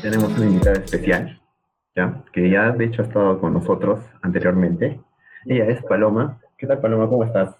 [0.00, 1.40] Tenemos una invitada especial,
[1.96, 2.22] ¿ya?
[2.32, 5.00] que ya de hecho ha estado con nosotros anteriormente.
[5.46, 6.40] Ella es Paloma.
[6.56, 7.08] ¿Qué tal Paloma?
[7.08, 7.56] ¿Cómo estás?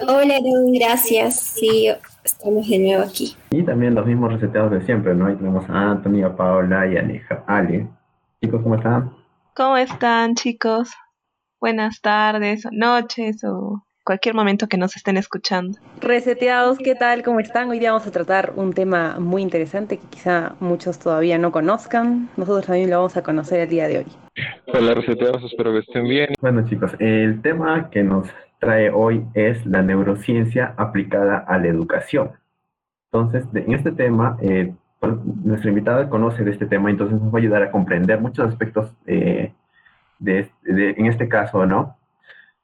[0.00, 0.40] Hola,
[0.72, 1.38] gracias.
[1.38, 1.92] Sí,
[2.24, 3.36] estamos de nuevo aquí.
[3.50, 5.26] Y también los mismos reseteados de siempre, ¿no?
[5.26, 7.44] Ahí tenemos a Anthony, a Paola y a Aleja.
[7.46, 7.88] Ale.
[8.42, 9.12] Chicos, ¿cómo están?
[9.54, 10.90] ¿Cómo están, chicos?
[11.60, 15.78] Buenas tardes, o noches, o cualquier momento que nos estén escuchando.
[16.00, 17.22] Reseteados, ¿qué tal?
[17.22, 17.68] ¿Cómo están?
[17.68, 22.30] Hoy día vamos a tratar un tema muy interesante que quizá muchos todavía no conozcan.
[22.36, 24.06] Nosotros también lo vamos a conocer el día de hoy.
[24.72, 26.30] Hola, reseteados, espero que estén bien.
[26.40, 28.26] Bueno, chicos, el tema que nos
[28.60, 32.32] trae hoy es la neurociencia aplicada a la educación.
[33.12, 34.72] Entonces, de- en este tema, eh,
[35.42, 38.94] nuestra invitada conoce de este tema, entonces nos va a ayudar a comprender muchos aspectos
[39.06, 39.52] eh,
[40.18, 41.96] de, de- en este caso, ¿no?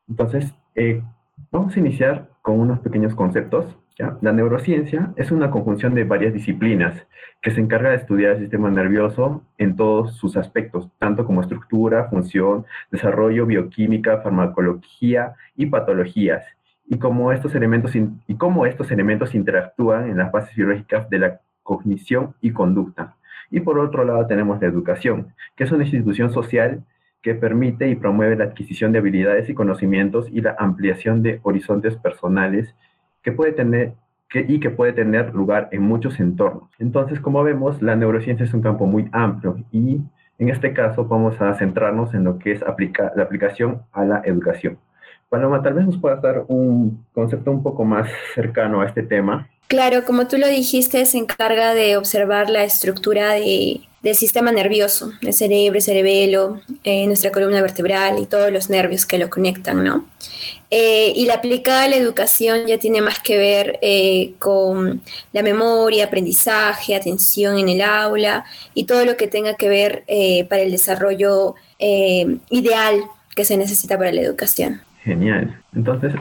[0.08, 1.02] Entonces, eh,
[1.50, 3.76] vamos a iniciar con unos pequeños conceptos.
[3.98, 7.06] La neurociencia es una conjunción de varias disciplinas
[7.40, 12.04] que se encarga de estudiar el sistema nervioso en todos sus aspectos, tanto como estructura,
[12.10, 16.44] función, desarrollo, bioquímica, farmacología y patologías,
[16.86, 21.40] y cómo estos elementos, y cómo estos elementos interactúan en las bases biológicas de la
[21.62, 23.16] cognición y conducta.
[23.50, 26.84] Y por otro lado tenemos la educación, que es una institución social
[27.22, 31.96] que permite y promueve la adquisición de habilidades y conocimientos y la ampliación de horizontes
[31.96, 32.74] personales
[33.26, 33.94] que puede tener
[34.28, 36.70] que- y que puede tener lugar en muchos entornos.
[36.78, 40.00] Entonces, como vemos, la neurociencia es un campo muy amplio y
[40.38, 44.22] en este caso vamos a centrarnos en lo que es aplica- la aplicación a la
[44.24, 44.78] educación.
[45.28, 49.48] Paloma, tal vez nos puedas dar un concepto un poco más cercano a este tema.
[49.68, 55.10] Claro, como tú lo dijiste, se encarga de observar la estructura de- del sistema nervioso,
[55.22, 59.82] el cerebro, el cerebelo, eh, nuestra columna vertebral y todos los nervios que lo conectan,
[59.82, 60.04] ¿no?
[60.70, 65.02] Eh, y la aplicada a la educación ya tiene más que ver eh, con
[65.32, 70.44] la memoria, aprendizaje, atención en el aula y todo lo que tenga que ver eh,
[70.44, 73.00] para el desarrollo ideal
[73.34, 74.80] que se necesita para la educación.
[75.02, 75.60] Genial.
[75.74, 76.12] Entonces,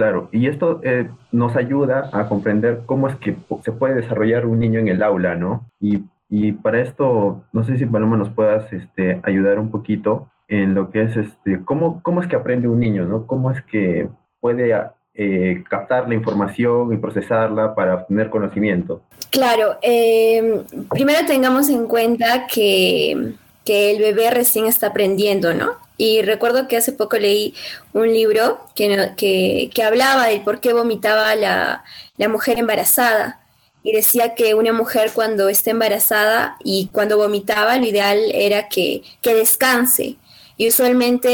[0.00, 4.58] claro, y esto eh, nos ayuda a comprender cómo es que se puede desarrollar un
[4.58, 5.66] niño en el aula, ¿no?
[5.78, 10.72] Y, y para esto, no sé si Paloma nos puedas este, ayudar un poquito en
[10.74, 13.26] lo que es, este, cómo, cómo es que aprende un niño, ¿no?
[13.26, 14.08] Cómo es que
[14.40, 14.74] puede
[15.12, 19.02] eh, captar la información y procesarla para obtener conocimiento.
[19.30, 23.34] Claro, eh, primero tengamos en cuenta que,
[23.64, 25.76] que el bebé recién está aprendiendo, ¿no?
[25.96, 27.54] Y recuerdo que hace poco leí
[27.92, 31.84] un libro que, que, que hablaba del por qué vomitaba la,
[32.16, 33.40] la mujer embarazada.
[33.82, 39.02] Y decía que una mujer cuando está embarazada y cuando vomitaba, lo ideal era que,
[39.22, 40.16] que descanse.
[40.60, 41.28] Y usualmente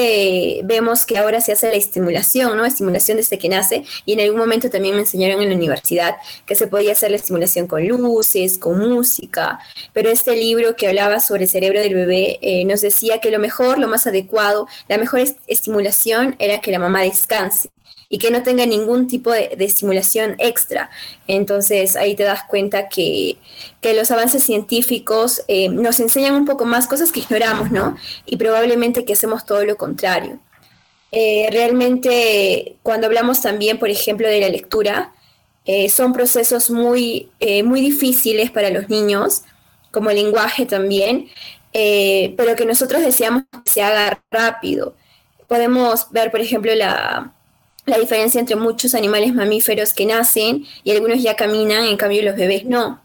[0.58, 2.64] eh, vemos que ahora se hace la estimulación, ¿no?
[2.64, 3.82] Estimulación desde que nace.
[4.04, 6.14] Y en algún momento también me enseñaron en la universidad
[6.46, 9.58] que se podía hacer la estimulación con luces, con música.
[9.92, 13.40] Pero este libro que hablaba sobre el cerebro del bebé eh, nos decía que lo
[13.40, 17.70] mejor, lo más adecuado, la mejor est- estimulación era que la mamá descanse
[18.08, 20.90] y que no tenga ningún tipo de, de estimulación extra.
[21.26, 23.38] Entonces ahí te das cuenta que,
[23.80, 27.96] que los avances científicos eh, nos enseñan un poco más cosas que ignoramos, ¿no?
[28.24, 30.38] Y probablemente que hacemos todo lo contrario.
[31.12, 35.12] Eh, realmente cuando hablamos también, por ejemplo, de la lectura,
[35.64, 37.30] eh, son procesos muy,
[37.64, 39.42] muy difíciles para los niños,
[39.90, 41.28] como el lenguaje también,
[41.72, 44.94] pero que nosotros deseamos que se haga rápido.
[45.48, 47.32] Podemos ver, por ejemplo, la,
[47.86, 52.36] la diferencia entre muchos animales mamíferos que nacen y algunos ya caminan, en cambio los
[52.36, 53.00] bebés no.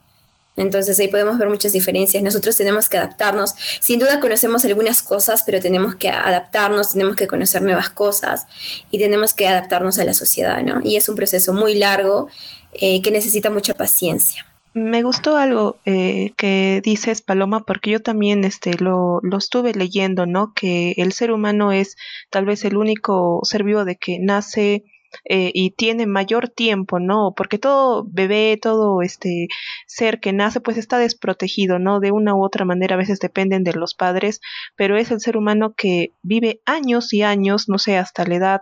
[0.57, 2.21] Entonces ahí podemos ver muchas diferencias.
[2.21, 3.55] Nosotros tenemos que adaptarnos.
[3.79, 8.47] Sin duda conocemos algunas cosas, pero tenemos que adaptarnos, tenemos que conocer nuevas cosas
[8.91, 10.81] y tenemos que adaptarnos a la sociedad, ¿no?
[10.83, 12.27] Y es un proceso muy largo
[12.73, 14.45] eh, que necesita mucha paciencia.
[14.73, 20.25] Me gustó algo eh, que dices, Paloma, porque yo también este, lo, lo estuve leyendo,
[20.25, 20.53] ¿no?
[20.53, 21.97] Que el ser humano es
[22.29, 24.85] tal vez el único ser vivo de que nace
[25.25, 27.33] eh, y tiene mayor tiempo, ¿no?
[27.35, 29.47] Porque todo bebé, todo este
[29.87, 31.99] ser que nace, pues está desprotegido, ¿no?
[31.99, 34.39] De una u otra manera, a veces dependen de los padres,
[34.77, 38.61] pero es el ser humano que vive años y años, no sé, hasta la edad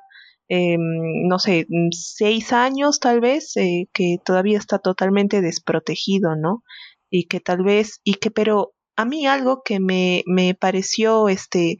[0.49, 6.63] eh, no sé, mm, seis años tal vez, eh, que todavía está totalmente desprotegido, ¿no?
[7.09, 11.77] Y que tal vez, y que, pero a mí algo que me, me pareció, este,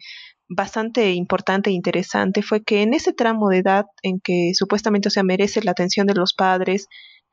[0.50, 5.12] bastante importante e interesante fue que en ese tramo de edad en que supuestamente, o
[5.12, 6.88] sea, merece la atención de los padres,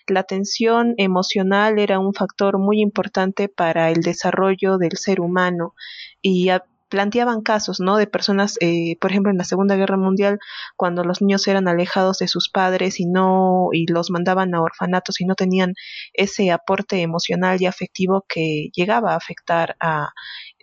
[0.08, 5.74] la atención emocional era un factor muy importante para el desarrollo del ser humano
[6.22, 6.50] y
[6.88, 7.96] planteaban casos, ¿no?
[7.96, 10.38] De personas, eh, por ejemplo, en la Segunda Guerra Mundial,
[10.76, 15.20] cuando los niños eran alejados de sus padres y no, y los mandaban a orfanatos
[15.20, 15.74] y no tenían
[16.12, 20.10] ese aporte emocional y afectivo que llegaba a afectar a,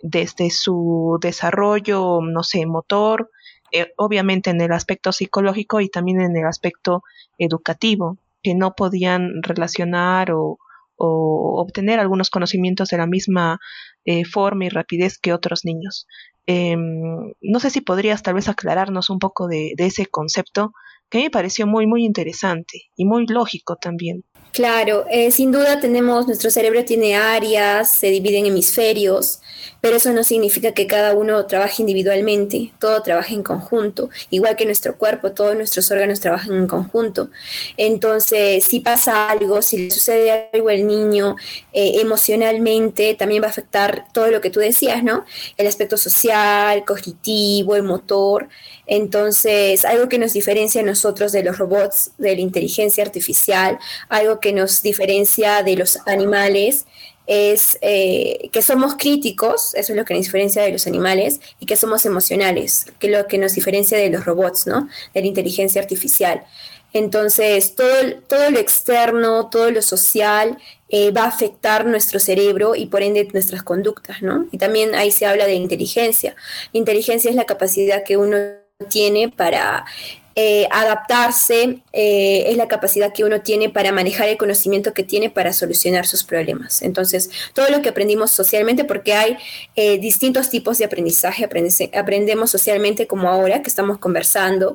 [0.02, 3.30] desde su desarrollo, no sé, motor,
[3.72, 7.02] eh, obviamente en el aspecto psicológico y también en el aspecto
[7.38, 10.58] educativo, que no podían relacionar o,
[10.96, 13.58] o obtener algunos conocimientos de la misma
[14.04, 16.06] eh, forma y rapidez que otros niños.
[16.46, 20.72] Em, no sé si podrías tal vez aclararnos un poco de, ese concepto
[21.08, 24.24] que me pareció muy, muy interesante y muy lógico también.
[24.52, 29.40] Claro, eh, sin duda tenemos, nuestro cerebro tiene áreas, se divide en hemisferios,
[29.80, 34.64] pero eso no significa que cada uno trabaje individualmente, todo trabaja en conjunto, igual que
[34.64, 37.30] nuestro cuerpo, todos nuestros órganos trabajan en conjunto.
[37.76, 41.34] Entonces, si pasa algo, si le sucede algo al niño
[41.72, 45.24] eh, emocionalmente, también va a afectar todo lo que tú decías, ¿no?
[45.56, 48.48] El aspecto social, cognitivo, el motor.
[48.86, 54.33] Entonces, algo que nos diferencia a nosotros de los robots, de la inteligencia artificial, algo
[54.40, 56.86] que nos diferencia de los animales,
[57.26, 61.66] es eh, que somos críticos, eso es lo que nos diferencia de los animales, y
[61.66, 64.88] que somos emocionales, que es lo que nos diferencia de los robots, ¿no?
[65.14, 66.44] De la inteligencia artificial.
[66.92, 67.92] Entonces, todo,
[68.28, 70.58] todo lo externo, todo lo social
[70.88, 74.46] eh, va a afectar nuestro cerebro y por ende nuestras conductas, ¿no?
[74.52, 76.36] Y también ahí se habla de inteligencia.
[76.72, 78.36] inteligencia es la capacidad que uno
[78.88, 79.84] tiene para
[80.36, 85.30] eh, adaptarse, eh, es la capacidad que uno tiene para manejar el conocimiento que tiene
[85.30, 86.82] para solucionar sus problemas.
[86.82, 89.36] Entonces, todo lo que aprendimos socialmente, porque hay
[89.76, 91.48] eh, distintos tipos de aprendizaje,
[91.94, 94.74] aprendemos socialmente como ahora que estamos conversando,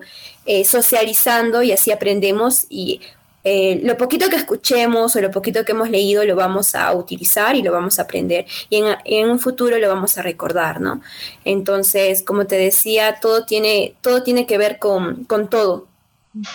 [0.66, 3.02] socializando y así aprendemos y
[3.44, 7.56] eh, lo poquito que escuchemos o lo poquito que hemos leído lo vamos a utilizar
[7.56, 11.02] y lo vamos a aprender y en, un futuro lo vamos a recordar, ¿no?
[11.46, 15.88] Entonces, como te decía, todo tiene, todo tiene que ver con, todo,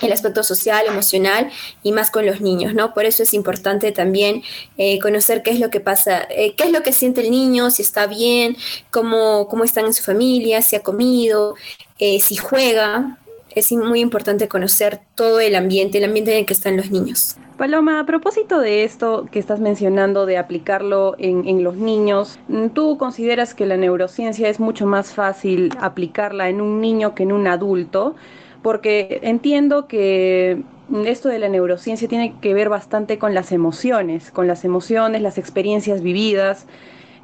[0.03, 1.51] el aspecto social, emocional
[1.83, 2.95] y más con los niños, ¿no?
[2.95, 4.43] Por eso es importante también
[4.77, 7.71] eh, conocer qué es lo que pasa, eh, qué es lo que siente el niño,
[7.71, 8.57] si está bien,
[8.91, 11.55] cómo, cómo están en su familia, si ha comido,
[11.99, 13.19] si juega,
[13.55, 17.37] es muy importante conocer todo el ambiente, el ambiente en el que están los niños.
[17.57, 22.41] Paloma, a propósito de esto que estás mencionando, de aplicarlo en, los niños,
[22.75, 27.31] ¿tú consideras que la neurociencia es mucho más fácil aplicarla en un niño que en
[27.31, 28.17] un adulto?
[28.61, 30.63] Porque entiendo que
[31.07, 35.39] esto de la neurociencia tiene que ver bastante con las emociones, con las emociones, las
[35.39, 36.67] experiencias vividas.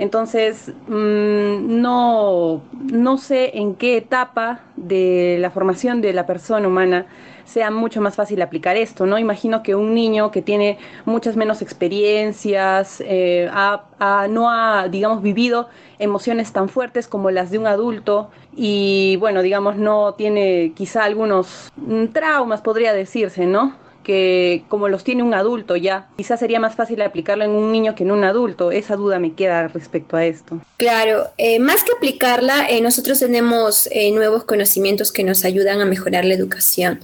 [0.00, 7.04] Entonces, mm, no, no sé en qué etapa de la formación de la persona humana
[7.44, 9.18] sea mucho más fácil aplicar esto, ¿no?
[9.18, 13.50] Imagino que un niño que tiene muchas menos experiencias, eh,
[14.30, 15.68] no ha, digamos, vivido
[15.98, 21.70] emociones tan fuertes como las de un adulto y, bueno, digamos, no tiene quizá algunos
[21.76, 23.74] mm, traumas, podría decirse, ¿no?
[24.68, 28.04] Como los tiene un adulto ya, quizás sería más fácil aplicarlo en un niño que
[28.04, 28.70] en un adulto.
[28.70, 30.60] Esa duda me queda respecto a esto.
[30.76, 35.84] Claro, eh, más que aplicarla, eh, nosotros tenemos eh, nuevos conocimientos que nos ayudan a
[35.84, 37.00] mejorar la educación.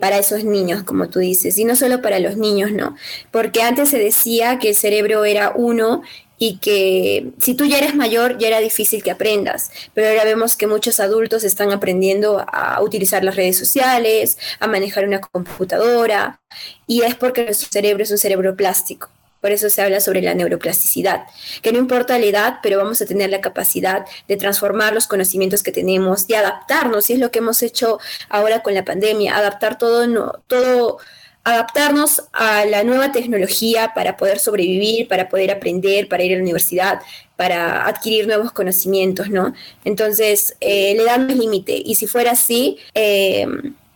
[0.00, 2.96] para esos niños, como tú dices, y no solo para los niños, ¿no?
[3.30, 6.00] Porque antes se decía que el cerebro era uno
[6.38, 10.56] y que si tú ya eres mayor ya era difícil que aprendas, pero ahora vemos
[10.56, 16.40] que muchos adultos están aprendiendo a utilizar las redes sociales, a manejar una computadora,
[16.86, 19.08] y es porque nuestro cerebro es un cerebro plástico.
[19.40, 21.26] Por eso se habla sobre la neuroplasticidad,
[21.62, 25.62] que no importa la edad, pero vamos a tener la capacidad de transformar los conocimientos
[25.62, 29.78] que tenemos, de adaptarnos, y es lo que hemos hecho ahora con la pandemia, adaptar
[29.78, 30.98] todo, no, todo
[31.46, 36.42] adaptarnos a la nueva tecnología para poder sobrevivir, para poder aprender, para ir a la
[36.42, 37.00] universidad,
[37.36, 39.54] para adquirir nuevos conocimientos, ¿no?
[39.84, 41.80] Entonces, eh, le damos límite.
[41.84, 43.46] Y si fuera así, eh,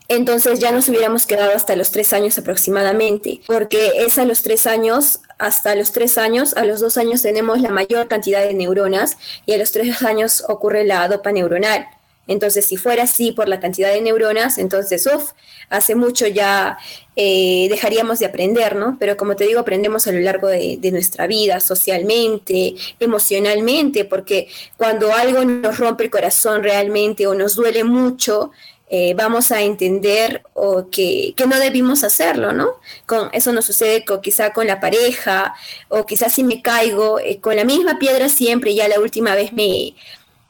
[0.06, 4.66] entonces ya nos hubiéramos quedado hasta los tres años aproximadamente, porque es a los tres
[4.66, 9.16] años, hasta los tres años, a los dos años tenemos la mayor cantidad de neuronas
[9.46, 11.86] y a los tres años ocurre la dopa neuronal.
[12.26, 15.32] Entonces, si fuera así por la cantidad de neuronas, entonces, uff,
[15.68, 16.78] hace mucho ya
[17.16, 18.96] eh, dejaríamos de aprender, ¿no?
[19.00, 25.12] Pero como te digo, aprendemos a lo largo de, nuestra vida, socialmente, emocionalmente, porque cuando
[25.12, 28.52] algo nos rompe el corazón realmente o nos duele mucho,
[28.92, 32.80] eh, vamos a entender o que, no debimos hacerlo, ¿no?
[33.06, 35.54] Con, eso nos sucede con, quizá con la pareja
[35.88, 39.52] o quizás si me caigo eh, con la misma piedra siempre, ya la última vez
[39.52, 39.94] me,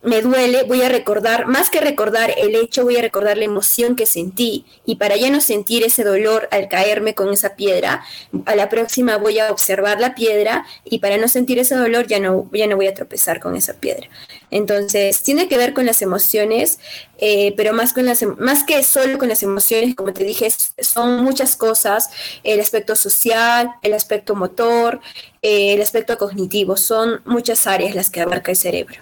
[0.02, 3.96] me duele, voy a recordar, más que recordar el hecho, voy a recordar la emoción
[3.96, 4.64] que sentí.
[4.86, 8.02] Y para ya no sentir ese dolor al caerme con esa piedra,
[8.46, 12.18] a la próxima voy a observar la piedra y para no sentir ese dolor ya
[12.18, 14.08] no, ya no voy a tropezar con esa piedra.
[14.50, 16.80] Entonces, tiene que ver con las emociones,
[17.18, 20.48] eh, pero más, con las, em, más que solo con las emociones, como te dije,
[20.78, 22.10] son muchas cosas,
[22.44, 25.00] el aspecto social, el aspecto motor,
[25.42, 28.96] eh, el aspecto cognitivo, son muchas áreas las que abarca el cerebro.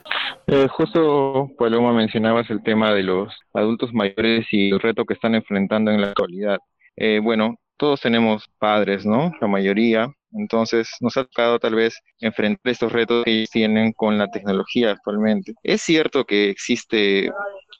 [0.47, 5.35] Eh, justo, Paloma, mencionabas el tema de los adultos mayores y el reto que están
[5.35, 6.59] enfrentando en la actualidad.
[6.97, 9.33] Eh, bueno, todos tenemos padres, ¿no?
[9.40, 10.11] La mayoría.
[10.32, 15.54] Entonces, nos ha tocado tal vez enfrentar estos retos que tienen con la tecnología actualmente.
[15.62, 17.30] Es cierto que existe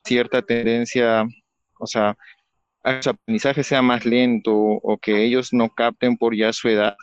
[0.05, 1.25] cierta tendencia,
[1.79, 2.17] o sea,
[2.83, 6.69] a que su aprendizaje sea más lento o que ellos no capten por ya su
[6.69, 6.97] edad,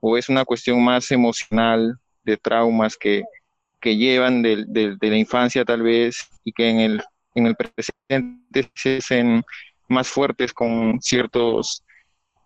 [0.00, 3.22] o es una cuestión más emocional de traumas que,
[3.80, 7.02] que llevan de, de, de la infancia tal vez y que en el,
[7.34, 9.42] en el presente se hacen
[9.88, 11.84] más fuertes con ciertos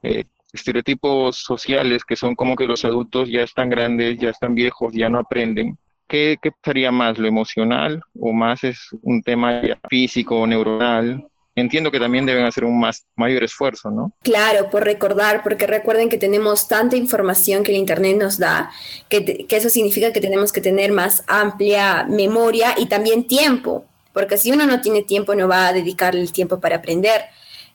[0.03, 4.93] eh, estereotipos sociales que son como que los adultos ya están grandes, ya están viejos,
[4.93, 5.79] ya no aprenden.
[6.09, 11.27] ¿Qué, qué sería más, lo emocional o más es un tema físico, neuronal?
[11.55, 14.13] entiendo que también deben hacer un más, mayor esfuerzo, ¿no?
[14.23, 18.71] Claro, por recordar, porque recuerden que tenemos tanta información que el Internet nos da,
[19.09, 24.39] que, que, eso significa que tenemos que tener más amplia memoria y también tiempo, porque
[24.39, 27.23] si uno no tiene tiempo no va a dedicarle el tiempo para aprender.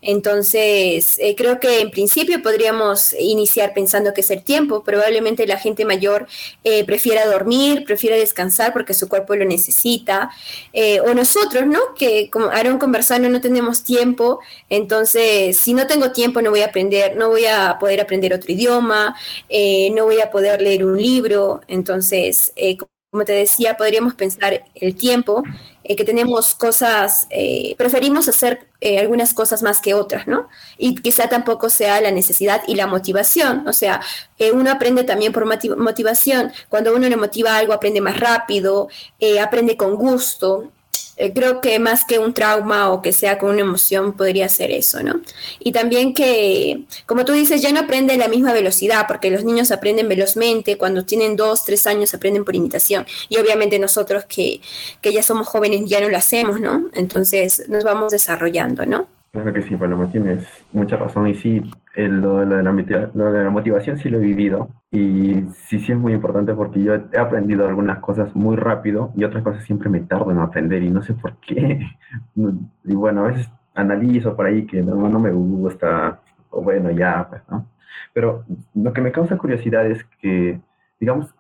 [0.02, 4.84] Entonces, eh, creo que en principio podríamos iniciar pensando que es el tiempo.
[4.84, 6.28] Probablemente la gente mayor
[6.64, 10.32] eh, prefiera dormir, prefiera descansar porque su cuerpo lo necesita.
[10.74, 11.80] Eh, o nosotros, ¿no?
[11.98, 14.40] Que como Aaron conversando no tenemos tiempo.
[14.70, 18.52] Entonces, si no tengo tiempo, no voy a aprender, no voy a poder aprender otro
[18.52, 19.16] idioma,
[19.50, 21.62] eh, no voy a poder leer un libro.
[21.68, 22.78] Entonces, eh,
[23.10, 25.44] como te decía, podríamos pensar el tiempo,
[25.88, 30.50] eh, que tenemos cosas, eh, preferimos hacer eh, algunas cosas más que otras, ¿no?
[30.78, 34.02] Y quizá tampoco sea la necesidad y la motivación, o sea,
[34.38, 38.88] eh, uno aprende también por motivación, cuando uno le motiva algo aprende más rápido,
[39.20, 40.72] eh, aprende con gusto,
[41.18, 44.72] eh, creo que más que un trauma o que sea con una emoción podría ser
[44.72, 45.22] eso, ¿no?
[45.60, 49.44] Y también que, como tú dices, ya no aprende a la misma velocidad, porque los
[49.44, 53.06] niños aprenden velozmente, cuando tienen dos, tres años aprenden por imitación.
[53.30, 54.62] Y obviamente nosotros que,
[55.02, 56.90] que ya somos jóvenes ya no lo hacemos, ¿no?
[56.94, 59.17] Entonces nos vamos desarrollando, ¿no?
[59.38, 61.28] Claro que sí, Paloma, tienes mucha razón.
[61.28, 61.62] Y sí,
[61.94, 62.72] el, lo, lo, de la,
[63.14, 64.70] lo, de la, motivación sí lo he vivido.
[64.90, 69.24] Y sí, sí es muy importante porque yo he aprendido algunas cosas muy rápido y
[69.26, 71.88] otras cosas siempre me tardo en aprender y no sé por qué.
[72.84, 77.28] Y bueno, a veces analizo por ahí que no, no me gusta, o bueno, ya,
[77.30, 77.68] pues, ¿no?
[78.14, 80.60] Pero lo que me causa curiosidad es que,
[81.00, 81.36] digamos,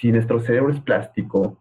[0.00, 1.58] si nuestro cerebro es plástico,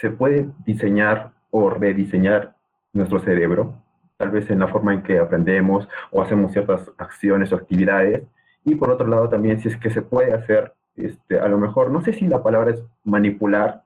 [0.00, 2.56] se puede diseñar o rediseñar
[2.92, 3.74] nuestro cerebro
[4.18, 8.24] tal vez en la forma en que aprendemos o hacemos ciertas acciones o actividades.
[8.64, 11.90] Y por otro lado también si es que se puede hacer, este, a lo mejor,
[11.90, 13.84] no sé si la palabra es manipular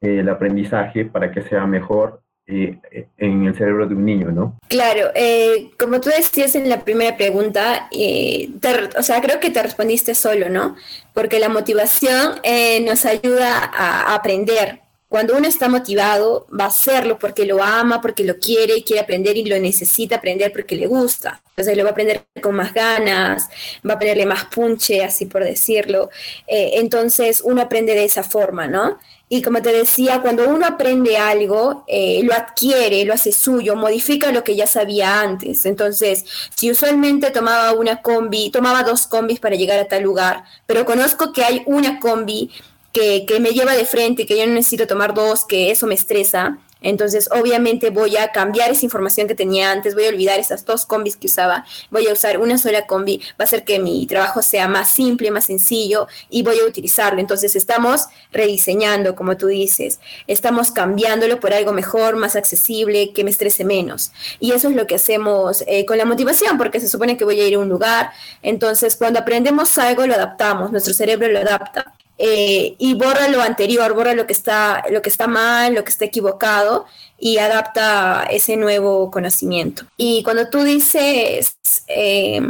[0.00, 2.78] eh, el aprendizaje para que sea mejor eh,
[3.16, 4.58] en el cerebro de un niño, ¿no?
[4.68, 9.50] Claro, eh, como tú decías en la primera pregunta, eh, te, o sea, creo que
[9.50, 10.76] te respondiste solo, ¿no?
[11.14, 16.68] Porque la motivación eh, nos ayuda a, a aprender, cuando uno está motivado, va a
[16.68, 20.86] hacerlo porque lo ama, porque lo quiere, quiere aprender y lo necesita aprender porque le
[20.86, 21.40] gusta.
[21.50, 23.48] Entonces lo va a aprender con más ganas,
[23.88, 26.10] va a ponerle más punche, así por decirlo.
[26.48, 28.98] Eh, entonces uno aprende de esa forma, ¿no?
[29.28, 34.32] Y como te decía, cuando uno aprende algo, eh, lo adquiere, lo hace suyo, modifica
[34.32, 35.64] lo que ya sabía antes.
[35.64, 40.84] Entonces, si usualmente tomaba una combi, tomaba dos combis para llegar a tal lugar, pero
[40.84, 42.50] conozco que hay una combi
[42.94, 46.58] que, me lleva de frente, que yo no necesito tomar dos, que eso me estresa.
[46.80, 50.84] Entonces, obviamente voy a cambiar esa información que tenía antes, voy a olvidar esas dos
[50.84, 54.42] combis que usaba, voy a usar una sola combi, va a hacer que mi trabajo
[54.42, 57.20] sea más simple, más sencillo y voy a utilizarlo.
[57.20, 63.30] Entonces, estamos rediseñando, como tú dices, estamos cambiándolo por algo mejor, más accesible, que me
[63.30, 64.12] estrese menos.
[64.38, 67.40] Y eso es lo que hacemos eh, con la motivación, porque se supone que voy
[67.40, 68.10] a ir a un lugar.
[68.42, 73.92] Entonces, cuando aprendemos algo, lo adaptamos, nuestro cerebro lo adapta eh, y borra lo anterior,
[73.94, 76.86] borra lo que está, lo que está mal, lo que está equivocado
[77.18, 79.84] y adapta ese nuevo conocimiento.
[79.96, 81.56] Y cuando tú dices,
[81.88, 82.40] eh,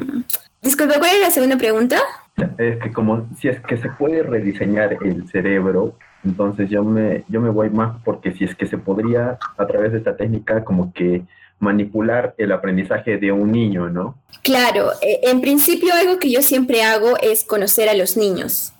[0.61, 1.99] disculpa, ¿cuál es la segunda pregunta?
[2.59, 7.40] Es que como si es que se puede rediseñar el cerebro, entonces yo me, yo
[7.40, 10.92] me voy más porque si es que se podría a través de esta técnica como
[10.92, 11.23] que
[11.61, 14.16] manipular el aprendizaje de un niño, ¿no?
[14.42, 18.73] Claro, eh, en principio algo que yo siempre hago es conocer a los niños.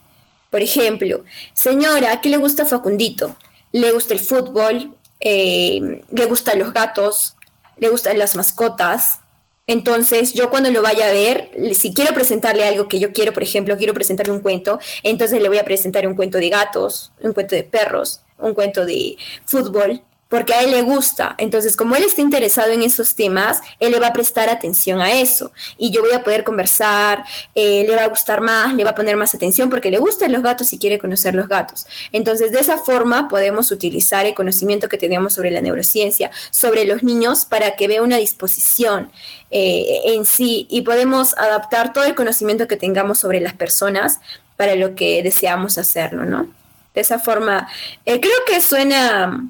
[0.55, 3.35] Por ejemplo, señora, ¿qué le gusta Facundito?
[3.73, 7.35] Le gusta el fútbol, eh, le gustan los gatos,
[7.77, 9.19] le gustan las mascotas.
[9.67, 13.43] Entonces, yo cuando lo vaya a ver, si quiero presentarle algo que yo quiero, por
[13.43, 17.33] ejemplo, quiero presentarle un cuento, entonces le voy a presentar un cuento de gatos, un
[17.33, 21.35] cuento de perros, un cuento de fútbol, porque a él le gusta.
[21.39, 25.13] Entonces, como él está interesado en esos temas, él le va a prestar atención a
[25.13, 25.53] eso.
[25.79, 28.95] Y yo voy a poder conversar, eh, le va a gustar más, le va a
[28.95, 31.87] poner más atención porque le gustan los gatos y quiere conocer los gatos.
[32.13, 37.03] Entonces, de esa forma podemos utilizar el conocimiento que tenemos sobre la neurociencia, sobre los
[37.03, 39.11] niños, para que vea una disposición
[39.51, 44.21] eh, en sí y podemos adaptar todo el conocimiento que tengamos sobre las personas
[44.57, 46.49] para lo que deseamos hacerlo, ¿no?
[46.95, 47.69] De esa forma,
[48.05, 49.49] eh, creo que suena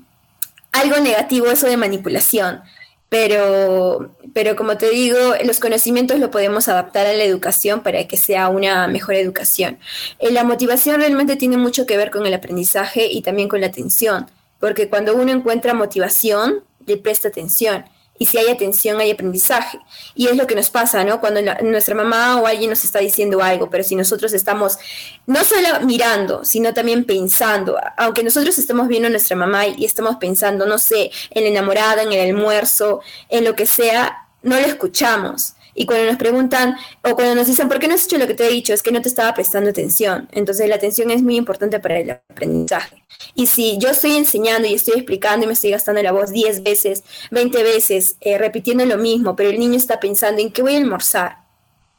[0.75, 2.63] algo negativo eso de manipulación,
[3.09, 8.17] pero, pero como te digo, los conocimientos lo podemos adaptar a la educación para que
[8.17, 9.79] sea una mejor educación.
[10.19, 13.69] Eh, la motivación realmente tiene mucho que ver con el aprendizaje y también con la
[13.69, 14.27] atención,
[14.59, 17.85] porque cuando uno encuentra motivación, le presta atención
[18.19, 19.79] y si hay atención hay aprendizaje.
[20.15, 21.21] Y es lo que nos pasa, ¿no?
[21.21, 24.79] Cuando nuestra mamá o alguien nos está diciendo algo, pero si nosotros estamos
[25.27, 30.17] no solo mirando, sino también pensando, aunque nosotros estemos viendo a nuestra mamá y estamos
[30.17, 34.67] pensando, no sé, en la enamorada, en el almuerzo, en lo que sea, no lo
[34.67, 35.55] escuchamos.
[35.75, 38.35] Y cuando nos preguntan o cuando nos dicen, ¿por qué no has hecho lo que
[38.35, 38.73] te he dicho?
[38.73, 40.29] Es que no te estaba prestando atención.
[40.33, 43.05] Entonces la atención es muy importante para el aprendizaje.
[43.35, 46.63] Y si yo estoy enseñando y estoy explicando y me estoy gastando la voz 10
[46.63, 50.75] veces, 20 veces, eh, repitiendo lo mismo, pero el niño está pensando en qué voy
[50.75, 51.39] a almorzar,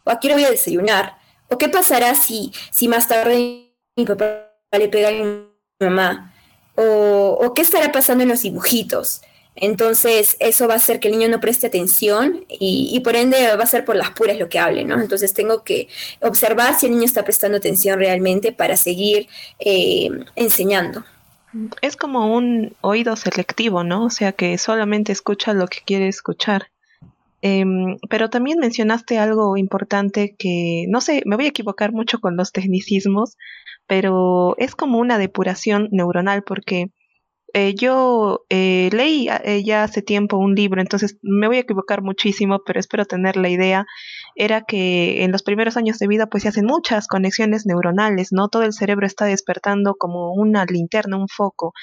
[0.03, 1.17] o a qué voy a desayunar,
[1.50, 5.46] o qué pasará si, si más tarde mi papá le pega a mi
[5.79, 6.34] mamá,
[6.75, 9.22] o, o qué estará pasando en los dibujitos.
[9.55, 13.63] Entonces, eso va a hacer que el niño no preste atención y, por ende va
[13.63, 15.00] a ser por las puras lo que hable, ¿no?
[15.00, 15.88] Entonces, tengo que
[16.21, 19.27] observar si el niño está prestando atención realmente para seguir
[19.59, 21.05] eh, enseñando.
[21.81, 24.05] Es como un oído selectivo, ¿no?
[24.05, 26.67] O sea, que solamente escucha lo que quiere escuchar.
[27.41, 32.35] Em, pero también mencionaste algo importante que, no sé, me voy a equivocar mucho con
[32.35, 33.38] los tecnicismos,
[33.88, 36.89] pero es como una depuración neuronal porque
[37.55, 42.01] eh, yo eh, leí eh, ya hace tiempo un libro, entonces me voy a equivocar
[42.01, 43.85] muchísimo, pero espero tener la idea.
[44.35, 48.50] Era que en los primeros años de vida pues se hacen muchas conexiones neuronales, ¿no?
[48.50, 51.74] Todo el cerebro está despertando como una linterna, un foco,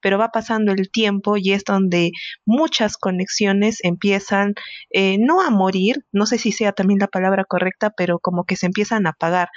[0.00, 2.12] pero va pasando el tiempo y es donde
[2.44, 4.54] muchas conexiones empiezan
[5.18, 8.66] no a morir, no sé si sea también la palabra correcta, pero como que se
[8.66, 9.48] empiezan a apagar.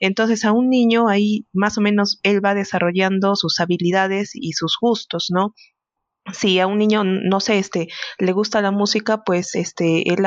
[0.00, 4.76] Entonces a un niño ahí más o menos él va desarrollando sus habilidades y sus
[4.80, 5.54] gustos, ¿no?
[6.32, 10.24] Si a un niño, no sé, este, le gusta la música, pues este, el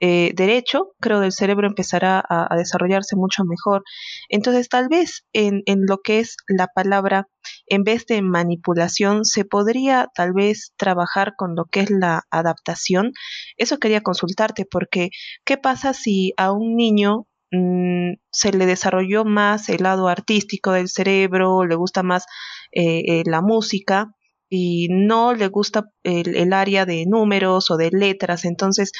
[0.00, 3.82] eh, derecho, creo, del cerebro empezará a, desarrollarse mucho mejor.
[4.28, 7.28] Entonces, tal vez en, en, lo que es la palabra,
[7.66, 13.12] en vez de manipulación, se podría tal vez trabajar con lo que es la adaptación.
[13.56, 15.10] Eso quería consultarte, porque
[15.44, 20.88] ¿qué pasa si a un niño Mm, se le desarrolló más el lado artístico del
[20.88, 22.26] cerebro, le gusta más
[22.72, 24.08] eh, eh, la música
[24.48, 28.44] y no le gusta el, área de números o de letras.
[28.44, 28.92] Entonces,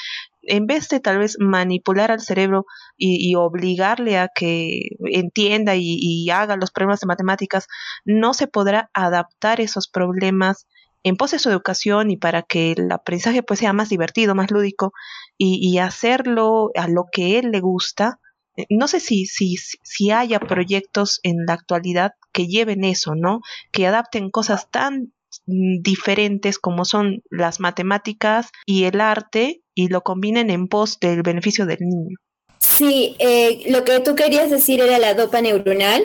[0.42, 6.56] en vez de tal vez manipular al cerebro y, obligarle a que entienda y, haga
[6.56, 7.66] los problemas de matemáticas,
[8.04, 10.66] no se podrá adaptar esos problemas
[11.02, 14.50] en pos de su educación y para que el aprendizaje pues sea más divertido, más
[14.50, 14.92] lúdico
[15.38, 18.18] y, y hacerlo a lo que él le gusta,
[18.56, 23.40] eh, no sé si, si, si haya proyectos en la actualidad que lleven eso, ¿no?
[23.70, 25.12] Que adapten cosas tan
[25.46, 31.66] diferentes como son las matemáticas y el arte y lo combinen en pos del beneficio
[31.66, 32.16] del niño.
[32.58, 36.02] Sí, eh, lo que tú querías decir era la dopa neuronal,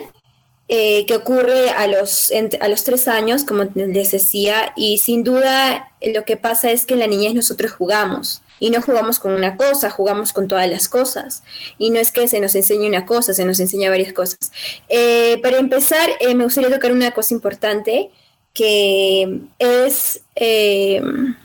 [0.68, 5.92] eh, que ocurre a los, a los tres años, como les decía, y sin duda
[6.00, 9.56] lo que pasa es que en la niñez nosotros jugamos y no jugamos con una
[9.56, 11.42] cosa, jugamos con todas las cosas.
[11.78, 14.52] Y no es que se nos enseñe una cosa, se nos enseña varias cosas.
[14.88, 18.10] Eh, para empezar, eh, me gustaría tocar una cosa importante
[18.54, 21.02] que es, eh,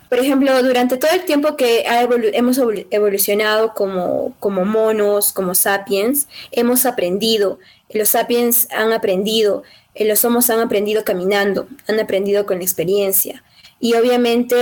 [0.10, 2.60] por ejemplo, durante todo el tiempo que hemos
[2.92, 9.64] evolucionado como, como monos, como sapiens, hemos aprendido, los sapiens han aprendido,
[9.96, 13.44] los homos han aprendido caminando, han aprendido con la experiencia.
[13.80, 14.56] Y obviamente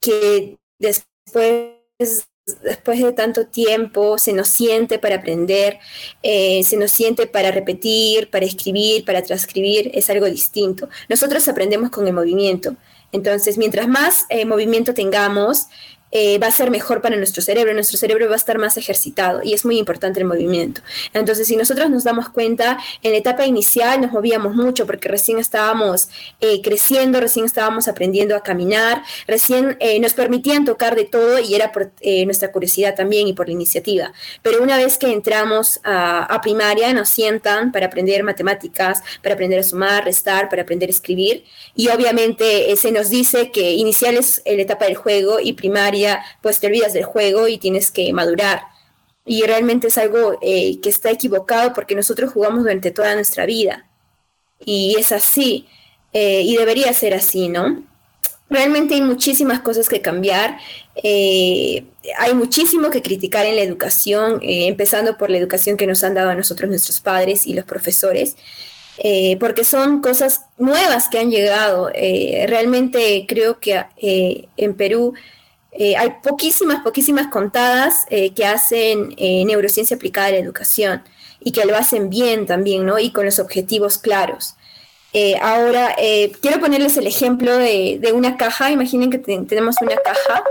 [0.00, 2.26] que después
[2.62, 5.78] después, de tanto tiempo se nos siente para aprender,
[6.22, 10.88] eh, se nos siente para repetir, para escribir, para transcribir, es algo distinto.
[11.08, 12.76] Nosotros aprendemos con el movimiento.
[13.12, 15.66] Entonces, mientras más eh, movimiento tengamos,
[16.14, 19.40] eh, va a ser mejor para nuestro cerebro, nuestro cerebro va a estar más ejercitado
[19.42, 20.82] y es muy importante el movimiento.
[21.14, 25.38] Entonces, si nosotros nos damos cuenta, en la etapa inicial nos movíamos mucho porque recién
[25.38, 26.10] estábamos
[26.42, 31.54] eh, creciendo, recién estábamos aprendiendo a caminar, recién eh, nos permitían tocar de todo y
[31.54, 31.92] era por
[32.26, 34.12] nuestra curiosidad también y por la iniciativa.
[34.42, 39.60] Pero una vez que entramos a, a primaria, nos sientan para aprender matemáticas, para aprender
[39.60, 41.44] a sumar, restar, para aprender a escribir
[41.74, 46.01] y obviamente se nos dice que inicial es la etapa del juego y primaria
[46.40, 48.62] pues te olvidas del juego y tienes que madurar.
[49.24, 53.86] Y realmente es algo eh, que está equivocado porque nosotros jugamos durante toda nuestra vida.
[54.64, 55.66] Y es así.
[56.12, 57.84] Eh, y debería ser así, ¿no?
[58.50, 60.58] Realmente hay muchísimas cosas que cambiar.
[61.02, 61.84] Eh,
[62.18, 66.30] hay muchísimo que criticar en la educación, empezando por la educación que nos han dado
[66.30, 68.36] a nosotros nuestros padres y los profesores.
[69.40, 71.88] porque son cosas nuevas que han llegado.
[72.46, 73.84] realmente creo que
[74.56, 75.14] en Perú
[75.74, 81.02] eh, hay poquísimas, poquísimas contadas eh, que hacen eh, neurociencia aplicada a la educación
[81.40, 82.98] y que lo hacen bien también, ¿no?
[82.98, 84.54] Y con los objetivos claros.
[85.40, 85.96] ahora,
[86.40, 88.70] quiero ponerles el ejemplo de, una caja.
[88.70, 90.44] Imaginen que tenemos una caja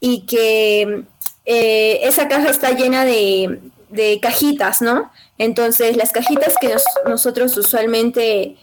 [0.00, 1.04] y que
[1.44, 5.10] esa caja está llena de, cajitas, ¿no?
[5.38, 6.74] Entonces, las cajitas que
[7.06, 8.56] nosotros usualmente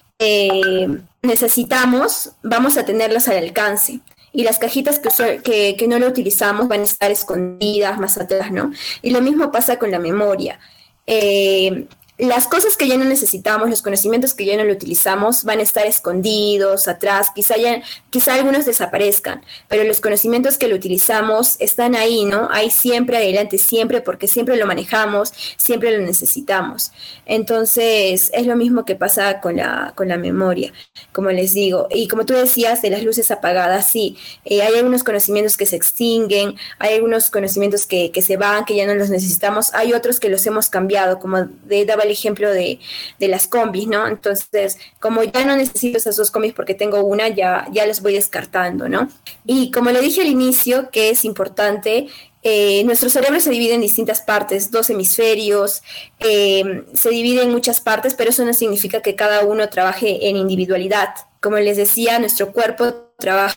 [1.23, 4.01] necesitamos, vamos a tenerlas al alcance
[4.35, 8.71] y las cajitas que, que, no lo utilizamos van a estar escondidas más atrás, ¿no?
[9.01, 10.59] Y lo mismo pasa con la memoria.
[11.07, 15.59] Eh, las cosas que ya no necesitamos, los conocimientos que ya no lo utilizamos, van
[15.59, 21.57] a estar escondidos atrás, quizá, ya, quizá algunos desaparezcan, pero los conocimientos que lo utilizamos
[21.59, 22.47] están ahí, ¿no?
[22.51, 26.93] Ahí siempre, adelante, siempre, porque siempre lo manejamos, siempre lo necesitamos.
[27.25, 30.71] Entonces, es lo mismo que pasa con la, con la memoria,
[31.11, 31.87] como les digo.
[31.91, 35.75] Y como tú decías, de las luces apagadas, sí, eh, hay algunos conocimientos que se
[35.75, 40.21] extinguen, hay algunos conocimientos que, que, se van, que ya no los necesitamos, hay otros
[40.21, 42.79] que los hemos cambiado, como de, daba el ejemplo de,
[43.19, 44.07] las combis, ¿no?
[44.07, 48.13] Entonces, como ya no necesito esas dos combis porque tengo una, ya, ya las voy
[48.13, 49.09] descartando, ¿no?
[49.45, 52.07] Y como le dije al inicio, que es importante,
[52.47, 55.81] eh, nuestro cerebro se divide en distintas partes, dos hemisferios,
[56.19, 60.37] eh, se divide en muchas partes, pero eso no significa que cada uno trabaje en
[60.37, 61.09] individualidad.
[61.41, 63.55] Como les decía, nuestro cuerpo trabaja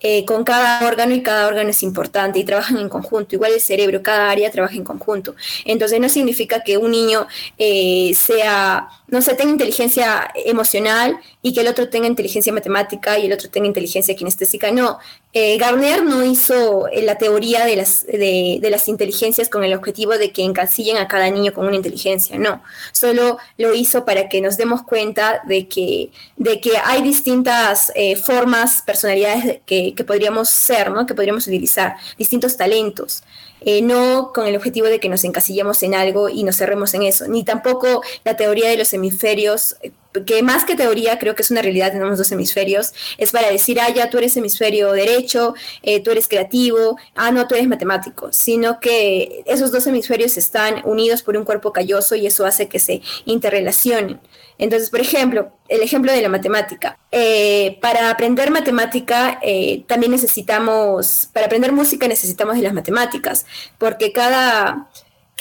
[0.00, 3.34] eh, con cada órgano y cada órgano es importante y trabajan en conjunto.
[3.34, 5.34] Igual el cerebro, cada área trabaja en conjunto.
[5.64, 7.26] Entonces no significa que un niño
[7.58, 13.26] eh, sea, no sé, tenga inteligencia emocional y que el otro tenga inteligencia matemática y
[13.26, 14.70] el otro tenga inteligencia kinestésica.
[14.70, 14.98] No,
[15.32, 20.30] eh, Garner no hizo la teoría de las, de, las inteligencias con el objetivo de
[20.30, 24.56] que encasillen a cada niño con una inteligencia, no, solo lo hizo para que nos
[24.56, 27.92] demos cuenta de que, de que hay distintas
[28.24, 31.06] formas, personalidades que que, podríamos ser, ¿no?
[31.06, 33.22] que podríamos utilizar, distintos talentos.
[33.60, 37.02] Eh, no con el objetivo de que nos encasillemos en algo y nos cerremos en
[37.02, 39.92] eso, ni tampoco la teoría de los hemisferios, eh,
[40.24, 43.80] que más que teoría creo que es una realidad, tenemos dos hemisferios, es para decir,
[43.80, 48.28] ah, ya tú eres hemisferio derecho, eh, tú eres creativo, ah, no, tú eres matemático,
[48.32, 52.78] sino que esos dos hemisferios están unidos por un cuerpo calloso y eso hace que
[52.78, 54.20] se interrelacionen.
[54.58, 56.98] Entonces, por ejemplo, el ejemplo de la matemática.
[57.12, 63.46] Eh, para aprender matemática eh, también necesitamos, para aprender música necesitamos de las matemáticas,
[63.78, 64.88] porque cada,